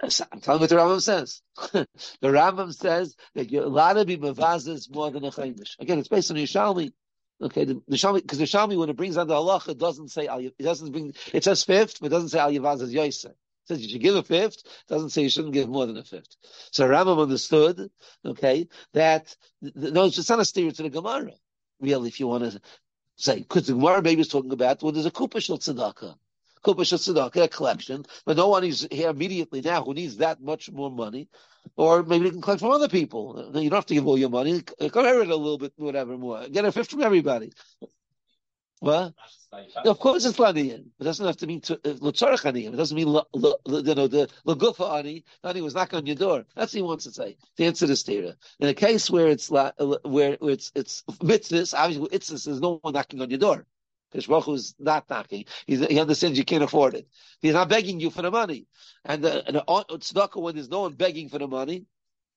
I'm 0.00 0.40
telling 0.40 0.60
what 0.60 0.70
the 0.70 0.76
Rambam 0.76 1.02
says. 1.02 1.42
the 1.72 1.86
Rambam 2.22 2.72
says 2.72 3.14
that 3.34 3.50
you're 3.50 3.64
allowed 3.64 3.94
to 3.94 4.04
be 4.04 4.16
mavazes 4.16 4.92
more 4.92 5.10
than 5.10 5.24
a 5.24 5.30
chaimish. 5.30 5.78
Again, 5.78 5.98
it's 5.98 6.08
based 6.08 6.30
on 6.30 6.36
Yishalmi. 6.36 6.92
Okay, 7.40 7.64
the, 7.64 7.80
the 7.86 7.96
Shalmi, 7.96 8.22
because 8.22 8.38
the 8.38 8.44
Shalmi, 8.44 8.76
when 8.76 8.88
it 8.88 8.96
brings 8.96 9.16
on 9.16 9.28
the 9.28 9.34
halacha, 9.34 9.68
it 9.68 9.78
doesn't 9.78 10.08
say, 10.08 10.26
it 10.26 10.58
doesn't 10.58 10.90
bring, 10.90 11.14
it 11.32 11.44
says 11.44 11.62
fifth, 11.62 12.00
but 12.00 12.06
it 12.06 12.10
doesn't 12.10 12.30
say 12.30 12.40
al 12.40 12.50
yavaz 12.50 12.82
as. 12.82 12.92
It 12.92 13.36
says 13.66 13.80
you 13.80 13.88
should 13.88 14.00
give 14.00 14.16
a 14.16 14.24
fifth, 14.24 14.64
it 14.64 14.88
doesn't 14.88 15.10
say 15.10 15.22
you 15.22 15.30
shouldn't 15.30 15.54
give 15.54 15.68
more 15.68 15.86
than 15.86 15.96
a 15.96 16.02
fifth. 16.02 16.36
So 16.72 16.88
Rambam 16.88 17.22
understood, 17.22 17.90
okay, 18.24 18.66
that, 18.94 19.36
no, 19.62 20.06
it's 20.06 20.28
not 20.28 20.40
a 20.40 20.44
steer 20.44 20.72
to 20.72 20.82
the 20.82 20.90
Gemara, 20.90 21.32
really, 21.80 22.08
if 22.08 22.20
you 22.20 22.26
want 22.26 22.50
to 22.50 22.60
say, 23.16 23.38
because 23.38 23.66
the 23.66 23.74
Gemara 23.74 24.02
maybe 24.02 24.20
is 24.20 24.28
talking 24.28 24.52
about, 24.52 24.82
well, 24.82 24.92
there's 24.92 25.06
a 25.06 25.10
kupashal 25.10 25.58
tzedakah. 25.58 26.14
Kupashal 26.64 26.98
tzedakah, 26.98 27.44
a 27.44 27.48
collection, 27.48 28.04
but 28.24 28.36
no 28.36 28.48
one 28.48 28.64
is 28.64 28.86
here 28.90 29.10
immediately 29.10 29.60
now 29.60 29.84
who 29.84 29.94
needs 29.94 30.16
that 30.18 30.40
much 30.40 30.70
more 30.70 30.90
money. 30.90 31.28
Or 31.76 32.02
maybe 32.02 32.26
you 32.26 32.30
can 32.32 32.40
collect 32.40 32.60
from 32.60 32.70
other 32.70 32.88
people. 32.88 33.50
You 33.54 33.68
don't 33.68 33.76
have 33.76 33.86
to 33.86 33.94
give 33.94 34.06
all 34.06 34.18
your 34.18 34.30
money. 34.30 34.62
Compare 34.62 35.20
it 35.20 35.28
a 35.28 35.36
little 35.36 35.58
bit, 35.58 35.72
whatever 35.76 36.16
more. 36.16 36.48
Get 36.48 36.64
a 36.64 36.72
fifth 36.72 36.90
from 36.90 37.02
everybody. 37.02 37.52
What? 38.80 39.14
Of 39.84 39.98
course, 39.98 40.24
it's 40.24 40.38
laniyin. 40.38 40.86
It 41.00 41.04
doesn't 41.04 41.26
have 41.26 41.36
to 41.38 41.46
mean 41.46 41.62
uh, 41.68 41.74
lutzarach 41.74 42.44
aniyim. 42.44 42.74
It 42.74 42.76
doesn't 42.76 42.96
mean 42.96 43.08
you 43.08 43.94
know 43.94 44.06
the 44.06 44.28
lagufa 44.46 44.98
ani. 44.98 45.24
Ani 45.42 45.60
was 45.62 45.74
knocking 45.74 45.98
on 45.98 46.06
your 46.06 46.16
door. 46.16 46.44
That's 46.54 46.74
what 46.74 46.78
he 46.78 46.82
wants 46.82 47.04
to 47.04 47.12
say. 47.12 47.36
The 47.56 47.64
answer 47.66 47.86
is 47.86 48.02
stira. 48.02 48.34
In 48.60 48.68
a 48.68 48.74
case 48.74 49.10
where 49.10 49.28
it's 49.28 49.50
uh, 49.50 49.72
where 50.04 50.36
it's 50.42 50.70
it's 50.74 51.02
mitzvahs, 51.22 51.74
obviously 51.76 52.08
it's 52.12 52.28
there's 52.28 52.60
no 52.60 52.78
one 52.82 52.94
knocking 52.94 53.20
on 53.20 53.30
your 53.30 53.40
door. 53.40 53.66
Because 54.10 54.48
is 54.48 54.74
not 54.78 55.10
knocking. 55.10 55.44
He's, 55.66 55.86
he 55.86 56.00
understands 56.00 56.38
you 56.38 56.44
can't 56.44 56.64
afford 56.64 56.94
it. 56.94 57.06
He's 57.42 57.52
not 57.52 57.68
begging 57.68 58.00
you 58.00 58.08
for 58.08 58.22
the 58.22 58.30
money. 58.30 58.66
And 59.04 59.22
the, 59.22 59.46
and 59.46 59.56
the 59.56 59.62
tzedakah, 59.62 60.40
when 60.40 60.54
there's 60.54 60.70
no 60.70 60.80
one 60.80 60.94
begging 60.94 61.28
for 61.28 61.38
the 61.38 61.46
money, 61.46 61.84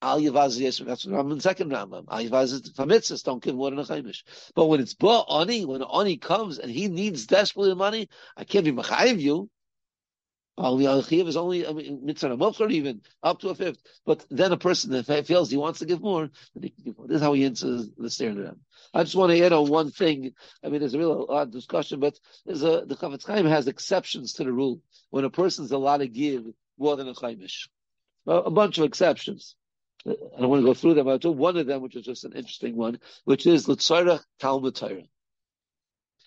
Al 0.01 0.19
Yavaz 0.19 0.59
Yesrim. 0.59 0.87
That's 0.87 1.05
what 1.05 1.25
Rambam 1.25 1.41
second 1.41 1.71
Rambam. 1.71 2.05
Al 2.09 2.23
Yavaz 2.23 2.53
is 2.53 2.71
for 2.75 2.85
mitzvahs, 2.85 3.23
don't 3.23 3.43
give 3.43 3.55
more 3.55 3.69
than 3.69 3.79
a 3.79 3.83
chaimish. 3.83 4.23
But 4.55 4.65
when 4.65 4.79
it's 4.79 4.95
ba 4.95 5.23
ani, 5.29 5.65
when 5.65 5.83
ani 5.83 6.17
comes 6.17 6.57
and 6.57 6.71
he 6.71 6.87
needs 6.87 7.27
desperately 7.27 7.69
the 7.69 7.75
money, 7.75 8.09
I 8.35 8.43
can't 8.43 8.65
be 8.65 8.71
machayim 8.71 9.19
you. 9.19 9.49
Al 10.57 10.77
Yachiv 10.77 11.27
is 11.27 11.37
only 11.37 11.67
I 11.67 11.71
mean, 11.73 12.03
mitzvah 12.03 12.35
mokher 12.35 12.71
even 12.71 13.01
up 13.21 13.39
to 13.39 13.49
a 13.49 13.55
fifth. 13.55 13.81
But 14.05 14.25
then 14.29 14.51
a 14.51 14.57
person 14.57 14.91
that 14.91 15.25
feels 15.25 15.49
he 15.51 15.57
wants 15.57 15.79
to 15.79 15.85
give 15.85 16.01
more, 16.01 16.29
then 16.55 16.63
he 16.63 16.69
can 16.69 16.83
give 16.83 16.97
more. 16.97 17.07
This 17.07 17.17
is 17.17 17.21
how 17.21 17.33
he 17.33 17.45
answers 17.45 17.89
the 17.97 18.09
staring 18.09 18.39
around. 18.39 18.59
I 18.93 19.03
just 19.03 19.15
want 19.15 19.31
to 19.31 19.41
add 19.43 19.53
on 19.53 19.69
one 19.69 19.91
thing. 19.91 20.33
I 20.63 20.69
mean, 20.69 20.79
there's 20.79 20.95
a 20.95 20.99
real 20.99 21.27
odd 21.29 21.51
discussion, 21.51 21.99
but 21.99 22.19
there's 22.45 22.63
a 22.63 22.85
the 22.85 22.95
Chafetz 22.95 23.25
Chaim 23.25 23.45
has 23.45 23.67
exceptions 23.67 24.33
to 24.33 24.43
the 24.43 24.51
rule 24.51 24.81
when 25.11 25.25
a 25.25 25.29
person's 25.29 25.71
allowed 25.71 25.97
to 25.97 26.07
give 26.07 26.43
more 26.77 26.95
than 26.95 27.07
a 27.07 27.13
chaimish. 27.13 27.67
A 28.27 28.51
bunch 28.51 28.77
of 28.77 28.83
exceptions. 28.83 29.55
I 30.07 30.39
don't 30.39 30.49
want 30.49 30.61
to 30.61 30.65
go 30.65 30.73
through 30.73 30.95
them. 30.95 31.07
I'll 31.07 31.17
do 31.17 31.31
one 31.31 31.57
of 31.57 31.67
them, 31.67 31.81
which 31.81 31.95
is 31.95 32.05
just 32.05 32.23
an 32.23 32.33
interesting 32.33 32.75
one, 32.75 32.99
which 33.25 33.45
is 33.45 33.67
Litzarach 33.67 34.23
Talmud 34.39 34.75
Torah. 34.75 35.03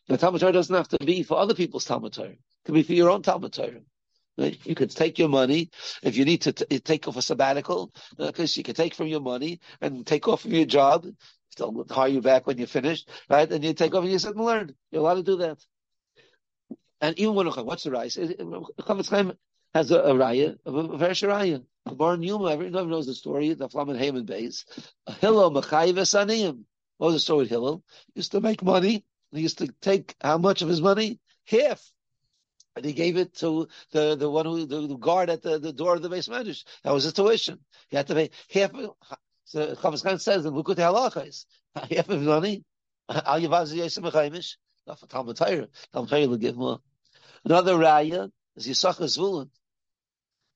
The 0.09 0.19
Talmud 0.19 0.41
Torah 0.41 0.53
doesn't 0.53 0.75
have 0.75 0.89
to 0.89 0.99
be 0.99 1.23
for 1.23 1.39
other 1.39 1.55
people's 1.55 1.85
Talmud 1.85 2.13
Torah. 2.13 2.29
It 2.29 2.39
can 2.65 2.75
be 2.75 2.83
for 2.83 2.93
your 2.93 3.11
own 3.11 3.23
Talmud 3.23 3.53
Torah. 3.53 3.81
Right? 4.37 4.59
You 4.65 4.75
could 4.75 4.91
take 4.91 5.19
your 5.19 5.29
money 5.29 5.71
if 6.03 6.17
you 6.17 6.25
need 6.25 6.43
to 6.43 6.53
t- 6.53 6.81
take 6.81 7.07
off 7.07 7.17
a 7.17 7.23
sabbatical, 7.23 7.93
because 8.17 8.57
uh, 8.57 8.59
you 8.59 8.65
could 8.65 8.77
take 8.77 8.95
from 8.95 9.07
your 9.07 9.21
money 9.21 9.61
and 9.81 10.07
take 10.07 10.27
off 10.29 10.43
from 10.43 10.53
your 10.53 10.67
job. 10.67 11.07
They'll 11.57 11.87
hire 11.89 12.09
you 12.09 12.21
back 12.21 12.47
when 12.47 12.59
you're 12.59 12.67
finished, 12.67 13.09
right? 13.31 13.51
And 13.51 13.63
you 13.63 13.75
take 13.75 13.95
off 13.95 14.03
and 14.03 14.13
you 14.13 14.19
sit 14.19 14.35
and 14.35 14.45
learn. 14.45 14.75
You're 14.91 15.03
allowed 15.03 15.15
to 15.15 15.23
do 15.23 15.37
that. 15.37 15.59
And 17.01 17.19
even 17.19 17.35
when 17.35 17.47
what's 17.47 17.85
the 17.85 17.91
Chaim 19.11 19.33
has 19.75 19.91
a, 19.91 19.99
a 19.99 20.15
raya, 20.15 20.57
a, 20.65 20.71
a 20.71 20.97
very 20.97 21.15
raya. 21.15 21.65
The 21.85 21.95
Bar 21.95 22.17
Yuma, 22.17 22.51
everyone 22.51 22.89
knows 22.89 23.07
the 23.07 23.15
story, 23.15 23.53
the 23.53 23.69
Flamin 23.69 23.99
Haman 23.99 24.25
base. 24.25 24.65
Hillel 25.21 25.51
Machayiv 25.51 25.97
Saniyim. 25.97 26.65
What 26.97 27.09
was 27.09 27.17
the 27.17 27.21
story 27.21 27.41
with 27.41 27.51
Hillel? 27.51 27.83
He 28.15 28.21
used 28.21 28.33
to 28.33 28.41
make 28.41 28.63
money. 28.63 29.05
He 29.33 29.41
used 29.41 29.59
to 29.59 29.69
take 29.81 30.15
how 30.21 30.39
much 30.39 30.63
of 30.63 30.69
his 30.69 30.81
money? 30.81 31.21
Half. 31.47 31.83
And 32.77 32.85
he 32.85 32.93
gave 32.93 33.17
it 33.17 33.35
to 33.37 33.69
the, 33.91 34.17
the 34.17 34.31
one 34.31 34.47
who, 34.47 34.65
the, 34.65 34.87
the 34.87 34.97
guard 34.97 35.29
at 35.29 35.43
the, 35.43 35.59
the 35.59 35.73
door 35.73 35.97
of 35.97 36.03
the 36.03 36.09
base. 36.09 36.27
That 36.27 36.93
was 36.93 37.05
his 37.05 37.13
tuition. 37.13 37.59
He 37.89 37.97
had 37.97 38.07
to 38.07 38.15
pay 38.15 38.31
half. 38.51 38.71
So 39.45 39.75
Chafetz 39.75 40.05
Chaim 40.05 40.19
says 40.19 40.47
in 40.47 40.55
Lukut 40.55 40.77
Halachas, 40.77 41.45
half 41.75 42.09
of 42.09 42.19
his 42.19 42.27
money. 42.27 42.65
Al 43.09 43.41
Yavaz 43.41 43.75
Yisem 43.75 44.11
Chaimish. 44.11 44.57
Not 44.87 45.01
for 45.01 45.07
Talmud 45.07 45.37
Torah. 45.37 45.69
Talmud 45.93 46.11
Torah 46.11 46.29
will 46.29 46.37
give 46.37 46.57
more. 46.57 46.81
Another 47.45 47.75
raya 47.75 48.31
is 48.57 48.67
Yisachar 48.67 49.05
Zvulun. 49.05 49.51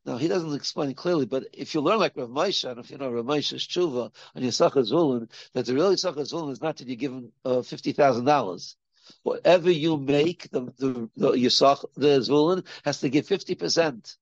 Now 0.09 0.17
he 0.17 0.27
doesn't 0.27 0.55
explain 0.55 0.95
clearly, 0.95 1.27
but 1.27 1.45
if 1.53 1.75
you 1.75 1.83
learn 1.83 1.99
like 1.99 2.17
Rav 2.17 2.31
Moshe, 2.31 2.65
and 2.69 2.81
if 2.81 2.91
you 2.91 2.97
know 2.97 3.11
Rav 3.11 3.27
Moshe's 3.27 3.69
tshuva 3.69 4.11
and 4.35 4.43
Yisachar 4.43 4.91
Zulun, 4.91 5.31
that 5.53 5.67
the 5.67 5.75
real 5.75 5.93
Yisachar 5.93 6.27
Zulun 6.27 6.51
is 6.51 6.63
not 6.63 6.79
that 6.79 6.89
you 6.89 6.97
give 6.97 7.13
him 7.13 7.31
uh, 7.45 7.61
fifty 7.61 7.93
thousand 7.93 8.25
dollars. 8.25 8.77
Whatever 9.23 9.71
you 9.71 9.99
make, 9.99 10.49
the 10.51 10.63
the, 10.79 11.11
the 11.15 11.33
Yisach, 11.33 11.85
the 11.95 12.21
Zulun 12.21 12.65
has 12.87 13.01
to 13.01 13.11
give 13.11 13.27
fifty 13.27 13.55
percent 13.55 14.17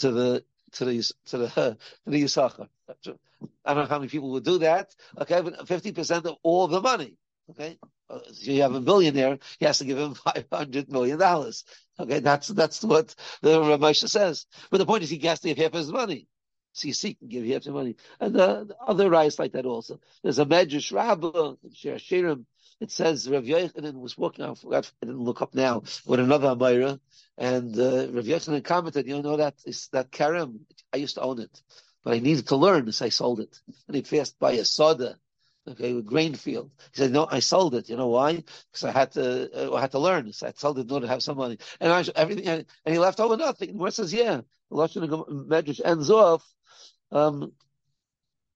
to 0.00 0.12
the 0.12 0.44
to 0.72 0.84
the 0.84 1.12
to 1.28 1.38
the 1.38 1.48
to 2.04 2.10
the 2.10 2.22
Yisachar. 2.22 2.68
I 3.64 3.72
don't 3.72 3.84
know 3.84 3.86
how 3.86 4.00
many 4.00 4.10
people 4.10 4.32
would 4.32 4.44
do 4.44 4.58
that. 4.58 4.94
Okay, 5.18 5.40
but 5.40 5.66
fifty 5.66 5.92
percent 5.92 6.26
of 6.26 6.36
all 6.42 6.68
the 6.68 6.82
money. 6.82 7.16
Okay, 7.48 7.78
uh, 8.10 8.18
so 8.32 8.50
you 8.50 8.60
have 8.60 8.74
a 8.74 8.80
billionaire, 8.80 9.38
he 9.58 9.64
has 9.64 9.78
to 9.78 9.84
give 9.86 9.96
him 9.98 10.14
five 10.26 10.44
hundred 10.52 10.92
million 10.92 11.18
dollars. 11.18 11.64
Okay, 11.98 12.20
that's 12.20 12.48
that's 12.48 12.82
what 12.82 13.14
the 13.42 13.60
Ramesha 13.60 14.08
says. 14.08 14.46
But 14.70 14.78
the 14.78 14.86
point 14.86 15.02
is, 15.02 15.10
he 15.10 15.18
has 15.20 15.40
to 15.40 15.48
give 15.48 15.58
half 15.58 15.72
his 15.72 15.92
money. 15.92 16.26
So 16.72 16.88
you 16.88 16.94
see, 16.94 17.14
can 17.14 17.28
give 17.28 17.44
half 17.46 17.64
the 17.64 17.72
money, 17.72 17.96
and 18.18 18.34
the, 18.34 18.64
the 18.64 18.76
other 18.86 19.10
rights 19.10 19.38
like 19.38 19.52
that 19.52 19.66
also. 19.66 20.00
There's 20.22 20.38
a 20.38 20.46
Medrash 20.46 20.90
Rabbah, 20.90 21.56
Shirim. 21.74 22.46
It 22.80 22.90
says 22.90 23.28
Rav 23.28 23.44
Yochanan 23.44 24.00
was 24.00 24.16
walking 24.16 24.44
I 24.44 24.48
out. 24.48 24.64
I 24.64 25.06
didn't 25.06 25.20
look 25.20 25.42
up 25.42 25.54
now 25.54 25.82
with 26.06 26.18
another 26.18 26.48
Amira, 26.48 26.98
and 27.36 27.78
uh, 27.78 28.08
Rav 28.10 28.24
Yochanan 28.24 28.64
commented, 28.64 29.06
"You 29.06 29.22
know 29.22 29.36
that 29.36 29.54
is 29.66 29.88
that 29.88 30.10
Karam. 30.10 30.66
I 30.92 30.96
used 30.96 31.16
to 31.16 31.20
own 31.20 31.40
it, 31.40 31.62
but 32.02 32.14
I 32.14 32.20
needed 32.20 32.48
to 32.48 32.56
learn, 32.56 32.90
so 32.90 33.04
I 33.04 33.10
sold 33.10 33.40
it." 33.40 33.60
And 33.86 33.94
he 33.94 34.02
passed 34.02 34.38
by 34.38 34.52
a 34.52 34.64
soda 34.64 35.18
okay, 35.68 36.00
grain 36.02 36.34
field. 36.34 36.70
He 36.92 36.98
said, 36.98 37.12
no, 37.12 37.26
I 37.30 37.40
sold 37.40 37.74
it. 37.74 37.88
You 37.88 37.96
know 37.96 38.08
why? 38.08 38.36
Because 38.36 38.84
I 38.84 38.90
had 38.90 39.12
to, 39.12 39.70
uh, 39.70 39.74
I 39.74 39.80
had 39.80 39.92
to 39.92 39.98
learn. 39.98 40.32
So 40.32 40.46
I 40.46 40.52
sold 40.56 40.78
it 40.78 40.86
in 40.86 40.90
order 40.90 41.06
to 41.06 41.12
have 41.12 41.22
some 41.22 41.36
money. 41.36 41.58
And 41.80 41.92
I, 41.92 42.04
everything, 42.14 42.46
and, 42.46 42.66
he 42.84 42.98
left 42.98 43.20
over 43.20 43.36
nothing. 43.36 43.70
And 43.70 43.78
where 43.78 43.90
says, 43.90 44.12
yeah, 44.12 44.40
the 44.70 44.76
Lashon 44.76 45.08
Medrash 45.48 45.80
ends 45.84 46.10
off, 46.10 46.44
um, 47.10 47.52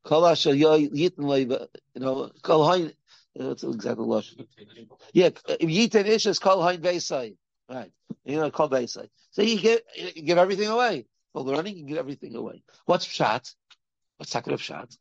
you 0.08 2.00
know, 2.00 2.30
kol 2.42 2.68
that's 3.38 3.64
exactly 3.64 4.06
Lashon. 4.06 4.46
Yeah, 5.12 5.28
yitin 5.28 6.06
ish 6.06 6.26
is 6.26 6.38
kol 6.38 6.66
hain 6.66 6.80
beisai. 6.80 7.36
Right. 7.68 7.90
You 8.24 8.36
know, 8.36 8.50
kol 8.50 8.70
beisai. 8.70 9.08
So 9.30 9.42
you 9.42 9.60
give, 9.60 9.80
you 9.96 10.22
give 10.22 10.38
everything 10.38 10.68
away. 10.68 11.06
For 11.32 11.42
learning, 11.42 11.76
you 11.76 11.84
give 11.84 11.98
everything 11.98 12.34
away. 12.34 12.62
What's 12.86 13.06
pshat? 13.06 13.54
What's 14.16 14.30
second 14.30 14.54
of 14.54 14.60
pshat? 14.60 14.96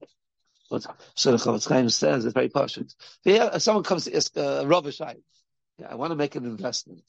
So 0.69 1.31
the 1.31 1.37
Chafetz 1.37 1.69
Chaim 1.69 1.89
says 1.89 2.25
it's 2.25 2.33
very 2.33 2.49
poshut. 2.49 2.93
If 3.23 3.61
someone 3.61 3.83
comes 3.83 4.05
to 4.05 4.15
ask 4.15 4.35
uh, 4.35 4.63
Rav 4.65 4.91
Shai, 4.93 5.17
yeah, 5.77 5.87
I 5.91 5.95
want 5.95 6.11
to 6.11 6.15
make 6.15 6.35
an 6.35 6.45
investment. 6.45 7.03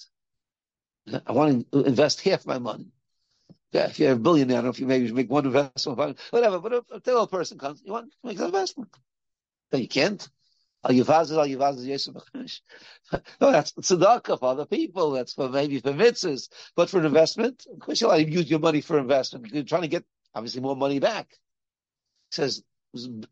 I 1.27 1.33
want 1.33 1.71
to 1.73 1.83
invest 1.85 2.21
half 2.23 2.47
my 2.47 2.59
money. 2.59 2.89
Yeah, 3.73 3.87
if 3.87 3.99
you're 3.99 4.13
a 4.13 4.17
billionaire, 4.17 4.59
I 4.59 4.59
don't 4.59 4.65
know 4.65 4.71
if 4.71 4.81
you 4.81 4.87
maybe 4.87 5.11
make 5.13 5.31
one 5.31 5.47
investment, 5.47 6.19
whatever. 6.31 6.61
But 6.61 6.73
if 6.73 6.85
a 6.91 7.01
typical 7.01 7.27
person 7.27 7.59
comes, 7.59 7.83
you 7.85 7.93
want 7.93 8.11
to 8.11 8.17
make 8.25 8.39
an 8.39 8.47
investment. 8.47 8.91
Then 9.71 9.83
you 9.83 9.89
can't. 9.89 10.27
Al 10.85 10.93
Yivaz 10.93 11.25
is 11.25 11.33
Al 11.33 11.47
Yivaz 11.47 11.79
is 11.79 11.87
Yosef. 11.87 12.15
No, 13.41 13.53
that's 13.53 13.73
tzedakah 13.73 14.39
for 14.39 14.49
other 14.49 14.67
people. 14.67 15.13
That's 15.13 15.33
for 15.33 15.49
maybe 15.49 15.81
for 15.81 15.93
mitzvahs, 15.93 16.49
but 16.75 16.91
for 16.91 16.99
an 16.99 17.07
investment, 17.07 17.67
of 17.73 17.79
course 17.79 18.01
you'll 18.01 18.19
use 18.19 18.51
your 18.51 18.59
money 18.59 18.81
for 18.81 18.99
investment. 18.99 19.53
You're 19.53 19.65
trying 19.65 19.83
to 19.83 19.89
get 19.89 20.05
obviously 20.35 20.61
more 20.61 20.77
money 20.77 20.99
back. 20.99 21.29
It 21.31 22.35
says 22.35 22.63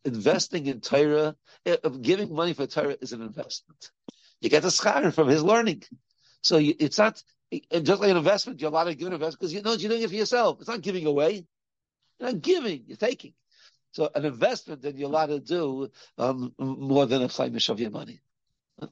investing 0.05 0.67
in 0.67 0.81
Torah, 0.81 1.37
eh, 1.67 1.77
giving 2.01 2.35
money 2.35 2.53
for 2.53 2.67
Torah 2.67 2.97
is 3.01 3.13
an 3.13 3.23
investment. 3.23 3.91
You 4.41 4.51
get 4.51 4.65
a 4.65 4.69
schar 4.69 5.13
from 5.13 5.29
his 5.29 5.43
learning. 5.43 5.85
So 6.43 6.59
you, 6.59 6.75
it's 6.79 6.99
not 6.99 7.23
just 7.51 8.01
like 8.01 8.11
an 8.11 8.17
investment. 8.17 8.61
You're 8.61 8.71
allowed 8.71 8.85
to 8.85 8.95
give 8.95 9.07
an 9.07 9.15
investment 9.15 9.41
because 9.41 9.55
you 9.55 9.63
know 9.63 9.73
you're 9.73 9.91
doing 9.91 10.03
it 10.03 10.09
for 10.09 10.17
yourself. 10.17 10.59
It's 10.61 10.69
not 10.69 10.83
giving 10.83 11.07
away. 11.07 11.47
You're 12.19 12.33
not 12.33 12.43
giving. 12.43 12.85
You're 12.87 12.97
taking. 12.97 13.33
So 13.93 14.11
an 14.15 14.25
investment 14.25 14.83
that 14.83 14.97
you're 14.97 15.09
allowed 15.09 15.27
to 15.27 15.41
do 15.41 15.89
um, 16.19 16.53
more 16.59 17.07
than 17.07 17.23
a 17.23 17.29
chaimish 17.29 17.69
of 17.69 17.81
your 17.81 17.91
money. 17.91 18.21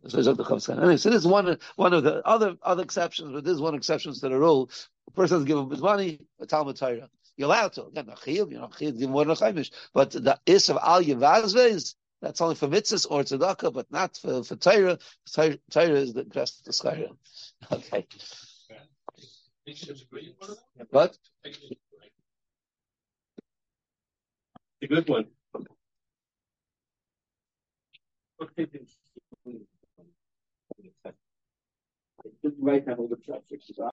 So 0.07 0.19
anyway, 0.21 0.97
so 0.97 1.11
this 1.11 1.21
is 1.21 1.27
one 1.27 1.59
one 1.75 1.93
of 1.93 2.05
the 2.05 2.25
other 2.25 2.57
other 2.63 2.85
exceptions, 2.85 3.33
but 3.33 3.43
this 3.43 3.55
is 3.55 3.61
one 3.61 3.75
exception 3.75 4.15
to 4.15 4.21
the 4.21 4.39
rule. 4.39 4.71
A 5.09 5.11
person 5.11 5.39
has 5.39 5.45
given 5.45 5.69
his 5.69 5.81
money, 5.81 6.21
a 6.39 6.47
Talmud 6.47 6.77
Torah. 6.77 7.11
You're 7.37 7.47
allowed 7.47 7.73
to. 7.75 7.87
Again, 7.87 8.09
you're 8.27 8.61
not 8.61 8.79
give 8.79 9.09
more 9.09 9.25
than 9.25 9.37
a. 9.37 9.71
But 9.95 10.11
the 10.13 10.39
is 10.47 10.69
of 10.69 10.79
al 10.83 11.03
yevazbez 11.03 11.95
that's 12.23 12.41
only 12.41 12.55
for 12.55 12.69
mitzvahs 12.69 13.07
or 13.11 13.23
tzedakah, 13.23 13.73
but 13.75 13.91
not 13.91 14.17
for, 14.17 14.45
for 14.45 14.57
Torah. 14.57 14.99
Torah, 15.35 15.59
is 15.75 16.13
the 16.13 16.25
best 16.25 16.65
the 16.65 16.73
Okay. 17.73 18.07
What? 20.91 21.17
A 24.83 24.87
good 24.87 25.09
one. 25.09 25.27
Right 32.59 32.87
now, 32.87 32.95
the 32.95 33.17